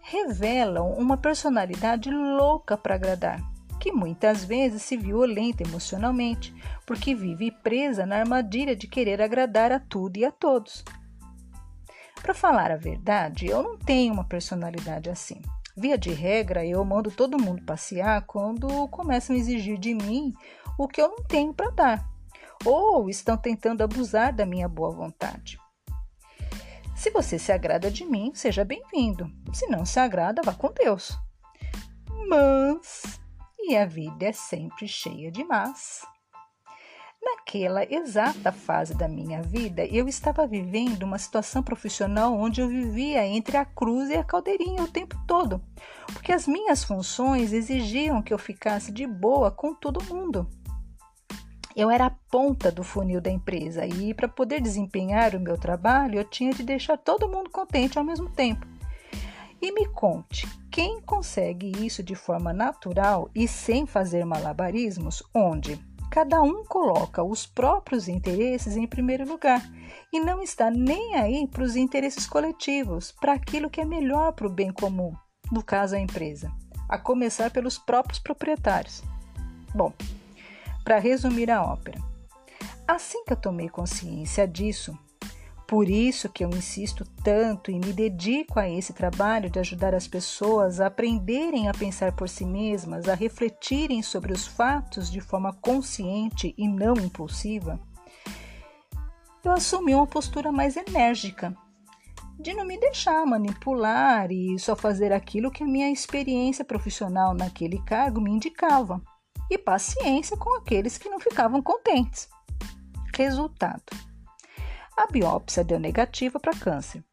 revelam 0.00 0.90
uma 0.92 1.16
personalidade 1.16 2.10
louca 2.10 2.76
para 2.76 2.94
agradar, 2.94 3.40
que 3.84 3.92
muitas 3.92 4.42
vezes 4.42 4.80
se 4.80 4.96
violenta 4.96 5.62
emocionalmente, 5.62 6.54
porque 6.86 7.14
vive 7.14 7.50
presa 7.50 8.06
na 8.06 8.20
armadilha 8.20 8.74
de 8.74 8.88
querer 8.88 9.20
agradar 9.20 9.70
a 9.70 9.78
tudo 9.78 10.16
e 10.16 10.24
a 10.24 10.32
todos. 10.32 10.82
Para 12.14 12.32
falar 12.32 12.70
a 12.70 12.78
verdade, 12.78 13.44
eu 13.44 13.62
não 13.62 13.76
tenho 13.76 14.14
uma 14.14 14.24
personalidade 14.24 15.10
assim. 15.10 15.42
Via 15.76 15.98
de 15.98 16.08
regra, 16.14 16.64
eu 16.64 16.82
mando 16.82 17.10
todo 17.10 17.38
mundo 17.38 17.62
passear 17.62 18.24
quando 18.24 18.88
começam 18.88 19.36
a 19.36 19.38
exigir 19.38 19.76
de 19.76 19.92
mim 19.92 20.32
o 20.78 20.88
que 20.88 21.02
eu 21.02 21.08
não 21.08 21.22
tenho 21.22 21.52
para 21.52 21.68
dar, 21.68 22.10
ou 22.64 23.10
estão 23.10 23.36
tentando 23.36 23.84
abusar 23.84 24.32
da 24.32 24.46
minha 24.46 24.66
boa 24.66 24.92
vontade. 24.92 25.58
Se 26.96 27.10
você 27.10 27.38
se 27.38 27.52
agrada 27.52 27.90
de 27.90 28.06
mim, 28.06 28.32
seja 28.34 28.64
bem-vindo. 28.64 29.30
Se 29.52 29.66
não 29.66 29.84
se 29.84 30.00
agrada, 30.00 30.40
vá 30.42 30.54
com 30.54 30.72
Deus. 30.72 31.18
Mas, 32.26 33.20
e 33.66 33.76
a 33.76 33.86
vida 33.86 34.26
é 34.26 34.32
sempre 34.32 34.86
cheia 34.86 35.30
de 35.30 35.42
mas. 35.44 36.04
Naquela 37.22 37.82
exata 37.90 38.52
fase 38.52 38.94
da 38.94 39.08
minha 39.08 39.40
vida, 39.40 39.86
eu 39.86 40.06
estava 40.06 40.46
vivendo 40.46 41.04
uma 41.04 41.18
situação 41.18 41.62
profissional 41.62 42.34
onde 42.34 42.60
eu 42.60 42.68
vivia 42.68 43.26
entre 43.26 43.56
a 43.56 43.64
cruz 43.64 44.10
e 44.10 44.14
a 44.14 44.22
caldeirinha 44.22 44.82
o 44.82 44.88
tempo 44.88 45.16
todo, 45.26 45.62
porque 46.12 46.32
as 46.32 46.46
minhas 46.46 46.84
funções 46.84 47.52
exigiam 47.54 48.20
que 48.20 48.34
eu 48.34 48.38
ficasse 48.38 48.92
de 48.92 49.06
boa 49.06 49.50
com 49.50 49.74
todo 49.74 50.04
mundo. 50.04 50.46
Eu 51.74 51.90
era 51.90 52.06
a 52.06 52.16
ponta 52.30 52.70
do 52.70 52.84
funil 52.84 53.20
da 53.20 53.30
empresa 53.30 53.86
e, 53.86 54.12
para 54.12 54.28
poder 54.28 54.60
desempenhar 54.60 55.34
o 55.34 55.40
meu 55.40 55.58
trabalho, 55.58 56.20
eu 56.20 56.24
tinha 56.24 56.52
de 56.52 56.62
deixar 56.62 56.98
todo 56.98 57.28
mundo 57.28 57.50
contente 57.50 57.98
ao 57.98 58.04
mesmo 58.04 58.28
tempo. 58.28 58.73
E 59.64 59.72
me 59.72 59.86
conte, 59.86 60.46
quem 60.70 61.00
consegue 61.00 61.72
isso 61.86 62.02
de 62.02 62.14
forma 62.14 62.52
natural 62.52 63.30
e 63.34 63.48
sem 63.48 63.86
fazer 63.86 64.22
malabarismos, 64.26 65.22
onde 65.34 65.82
Cada 66.10 66.40
um 66.42 66.64
coloca 66.64 67.24
os 67.24 67.44
próprios 67.44 68.06
interesses 68.06 68.76
em 68.76 68.86
primeiro 68.86 69.26
lugar 69.26 69.60
e 70.12 70.20
não 70.20 70.40
está 70.40 70.70
nem 70.70 71.16
aí 71.16 71.48
para 71.48 71.64
os 71.64 71.74
interesses 71.74 72.24
coletivos, 72.24 73.10
para 73.10 73.32
aquilo 73.32 73.68
que 73.68 73.80
é 73.80 73.84
melhor 73.84 74.32
para 74.32 74.46
o 74.46 74.52
bem 74.52 74.70
comum, 74.70 75.12
no 75.50 75.60
caso 75.60 75.96
a 75.96 75.98
empresa, 75.98 76.52
a 76.88 76.96
começar 76.96 77.50
pelos 77.50 77.78
próprios 77.78 78.20
proprietários. 78.20 79.02
Bom, 79.74 79.92
para 80.84 81.00
resumir 81.00 81.50
a 81.50 81.64
ópera, 81.64 81.98
assim 82.86 83.24
que 83.24 83.32
eu 83.32 83.36
tomei 83.36 83.68
consciência 83.68 84.46
disso, 84.46 84.96
por 85.66 85.88
isso 85.88 86.28
que 86.28 86.44
eu 86.44 86.50
insisto 86.50 87.04
tanto 87.22 87.70
e 87.70 87.74
me 87.78 87.92
dedico 87.92 88.60
a 88.60 88.68
esse 88.68 88.92
trabalho 88.92 89.48
de 89.48 89.58
ajudar 89.58 89.94
as 89.94 90.06
pessoas 90.06 90.80
a 90.80 90.86
aprenderem 90.86 91.68
a 91.68 91.72
pensar 91.72 92.12
por 92.12 92.28
si 92.28 92.44
mesmas, 92.44 93.08
a 93.08 93.14
refletirem 93.14 94.02
sobre 94.02 94.32
os 94.32 94.46
fatos 94.46 95.10
de 95.10 95.20
forma 95.20 95.52
consciente 95.54 96.54
e 96.58 96.68
não 96.68 96.94
impulsiva. 96.94 97.80
Eu 99.42 99.52
assumi 99.52 99.94
uma 99.94 100.06
postura 100.06 100.52
mais 100.52 100.76
enérgica, 100.76 101.56
de 102.38 102.52
não 102.52 102.64
me 102.64 102.78
deixar 102.78 103.24
manipular 103.24 104.30
e 104.30 104.58
só 104.58 104.76
fazer 104.76 105.12
aquilo 105.12 105.50
que 105.50 105.62
a 105.62 105.66
minha 105.66 105.90
experiência 105.90 106.64
profissional 106.64 107.34
naquele 107.34 107.78
cargo 107.84 108.20
me 108.20 108.30
indicava, 108.30 109.00
e 109.50 109.56
paciência 109.56 110.36
com 110.36 110.56
aqueles 110.56 110.98
que 110.98 111.08
não 111.08 111.20
ficavam 111.20 111.62
contentes. 111.62 112.28
Resultado: 113.14 113.84
a 114.96 115.06
biópsia 115.10 115.64
deu 115.64 115.78
negativa 115.78 116.38
para 116.38 116.56
câncer. 116.56 117.04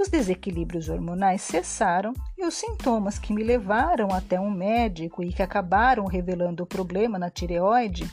Os 0.00 0.08
desequilíbrios 0.08 0.88
hormonais 0.88 1.42
cessaram 1.42 2.14
e 2.36 2.46
os 2.46 2.54
sintomas 2.54 3.18
que 3.18 3.34
me 3.34 3.44
levaram 3.44 4.08
até 4.12 4.40
um 4.40 4.50
médico 4.50 5.22
e 5.22 5.32
que 5.32 5.42
acabaram 5.42 6.06
revelando 6.06 6.62
o 6.62 6.66
problema 6.66 7.18
na 7.18 7.28
tireoide. 7.28 8.10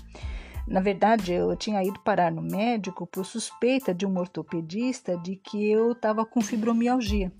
Na 0.67 0.82
verdade, 0.82 1.32
eu 1.32 1.56
tinha 1.56 1.82
ido 1.82 1.99
parar 2.01 2.30
no 2.30 2.41
médico 2.41 3.08
por 3.08 3.25
suspeita 3.25 3.93
de 3.93 4.06
um 4.06 4.17
ortopedista 4.19 5.17
de 5.17 5.38
que 5.38 5.71
eu 5.71 5.93
estava 5.93 6.25
com 6.25 6.41
fibromialgia. 6.41 7.32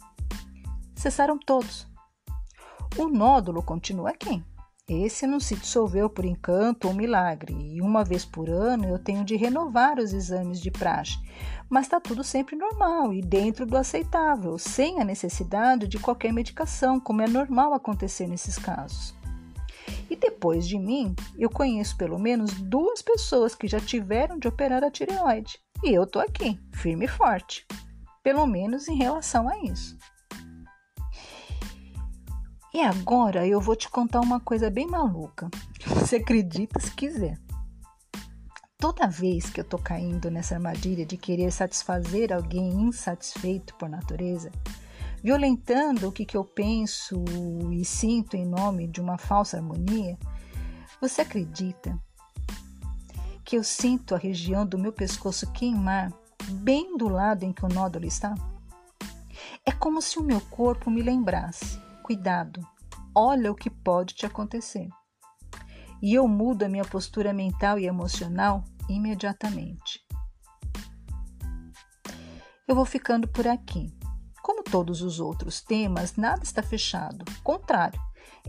Cessaram 0.96 1.38
todos. 1.38 1.86
O 2.98 3.10
nódulo 3.10 3.62
continua 3.62 4.12
aqui. 4.12 4.42
Esse 4.90 5.28
não 5.28 5.42
se 5.42 5.54
dissolveu 5.58 6.10
por 6.10 6.24
encanto 6.24 6.88
ou 6.88 6.94
milagre, 6.94 7.54
e 7.54 7.82
uma 7.82 8.06
vez 8.06 8.24
por 8.24 8.50
ano 8.50 8.86
eu 8.86 8.98
tenho 8.98 9.26
de 9.26 9.36
renovar 9.36 10.00
os 10.00 10.14
exames 10.14 10.62
de 10.62 10.72
praxe, 10.72 11.20
mas 11.70 11.86
está 11.86 12.00
tudo 12.00 12.24
sempre 12.24 12.56
normal 12.56 13.14
e 13.14 13.22
dentro 13.22 13.66
do 13.66 13.78
aceitável, 13.78 14.58
sem 14.58 15.02
a 15.02 15.06
necessidade 15.06 15.88
de 15.88 16.00
qualquer 16.00 16.32
medicação, 16.32 17.00
como 17.00 17.22
é 17.22 17.28
normal 17.28 17.74
acontecer 17.74 18.28
nesses 18.28 18.58
casos. 18.58 19.16
E 20.10 20.16
depois 20.16 20.68
de 20.68 20.80
mim, 20.80 21.16
eu 21.38 21.50
conheço 21.50 21.98
pelo 21.98 22.18
menos 22.18 22.54
duas 22.54 23.02
pessoas 23.02 23.54
que 23.54 23.68
já 23.68 23.80
tiveram 23.80 24.40
de 24.40 24.48
operar 24.48 24.84
a 24.84 24.92
tireoide, 24.92 25.60
e 25.84 25.90
eu 25.90 26.08
tô 26.08 26.20
aqui, 26.20 26.60
firme 26.74 27.06
e 27.06 27.10
forte, 27.10 27.66
pelo 28.24 28.46
menos 28.46 28.88
em 28.88 28.96
relação 28.96 29.48
a 29.50 29.60
isso. 29.60 29.98
E 32.74 32.82
agora 32.82 33.48
eu 33.48 33.60
vou 33.60 33.76
te 33.76 33.90
contar 33.90 34.22
uma 34.22 34.40
coisa 34.40 34.70
bem 34.70 34.86
maluca. 34.86 35.50
Você 35.88 36.18
acredita 36.18 36.80
se 36.80 36.92
quiser. 36.92 37.38
Toda 38.80 39.08
vez 39.08 39.50
que 39.50 39.60
eu 39.60 39.64
tô 39.64 39.80
caindo 39.80 40.30
nessa 40.30 40.54
armadilha 40.54 41.04
de 41.04 41.18
querer 41.18 41.52
satisfazer 41.52 42.32
alguém 42.32 42.70
insatisfeito 42.74 43.74
por 43.74 43.90
natureza, 43.90 44.52
violentando 45.24 46.08
o 46.08 46.12
que, 46.12 46.24
que 46.24 46.38
eu 46.38 46.46
penso 46.46 47.24
e 47.72 47.84
sinto 47.84 48.36
em 48.36 48.46
nome 48.46 48.88
de 48.88 49.02
uma 49.02 49.18
falsa 49.18 49.58
harmonia, 49.58 50.16
você 51.02 51.22
acredita 51.22 52.00
que 53.44 53.58
eu 53.58 53.64
sinto 53.64 54.14
a 54.14 54.18
região 54.20 54.64
do 54.64 54.78
meu 54.78 54.94
pescoço 54.94 55.52
queimar 55.52 56.14
bem 56.48 56.96
do 56.98 57.08
lado 57.08 57.44
em 57.44 57.52
que 57.52 57.66
o 57.66 57.70
nódulo 57.70 58.06
está? 58.06 58.36
É 59.66 59.72
como 59.72 60.04
se 60.04 60.20
o 60.20 60.24
meu 60.24 60.40
corpo 60.40 60.92
me 60.92 61.02
lembrasse 61.02 61.82
cuidado, 62.04 62.66
olha 63.14 63.52
o 63.52 63.56
que 63.56 63.70
pode 63.70 64.14
te 64.14 64.26
acontecer. 64.26 64.88
E 66.02 66.14
eu 66.14 66.28
mudo 66.28 66.64
a 66.64 66.70
minha 66.70 66.86
postura 66.86 67.34
mental 67.34 67.80
e 67.80 67.86
emocional 67.86 68.64
imediatamente. 68.88 70.06
Eu 72.68 72.76
vou 72.76 72.86
ficando 72.86 73.28
por 73.28 73.48
aqui. 73.48 73.94
Como 74.42 74.64
todos 74.64 75.02
os 75.02 75.20
outros 75.20 75.62
temas, 75.62 76.16
nada 76.16 76.44
está 76.44 76.62
fechado. 76.62 77.26
Contrário, 77.44 78.00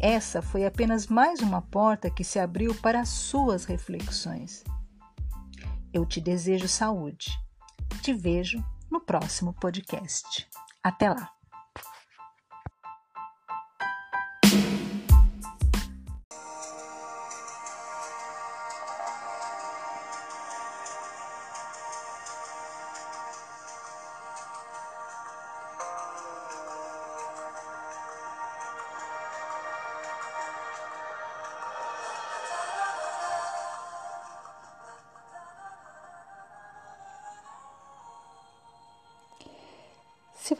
Essa 0.01 0.40
foi 0.40 0.64
apenas 0.64 1.09
mais 1.09 1.40
uma 1.40 1.61
porta 1.61 2.09
que 2.09 2.22
se 2.22 2.38
abriu 2.38 2.74
para 2.76 3.01
as 3.01 3.09
suas 3.09 3.64
reflexões. 3.64 4.62
Eu 5.92 6.07
te 6.07 6.20
desejo 6.20 6.68
saúde. 6.68 7.30
Te 8.03 8.12
vejo 8.12 8.62
no 8.90 9.01
próximo 9.01 9.53
podcast. 9.55 10.49
Até 10.84 11.11
lá! 11.11 11.38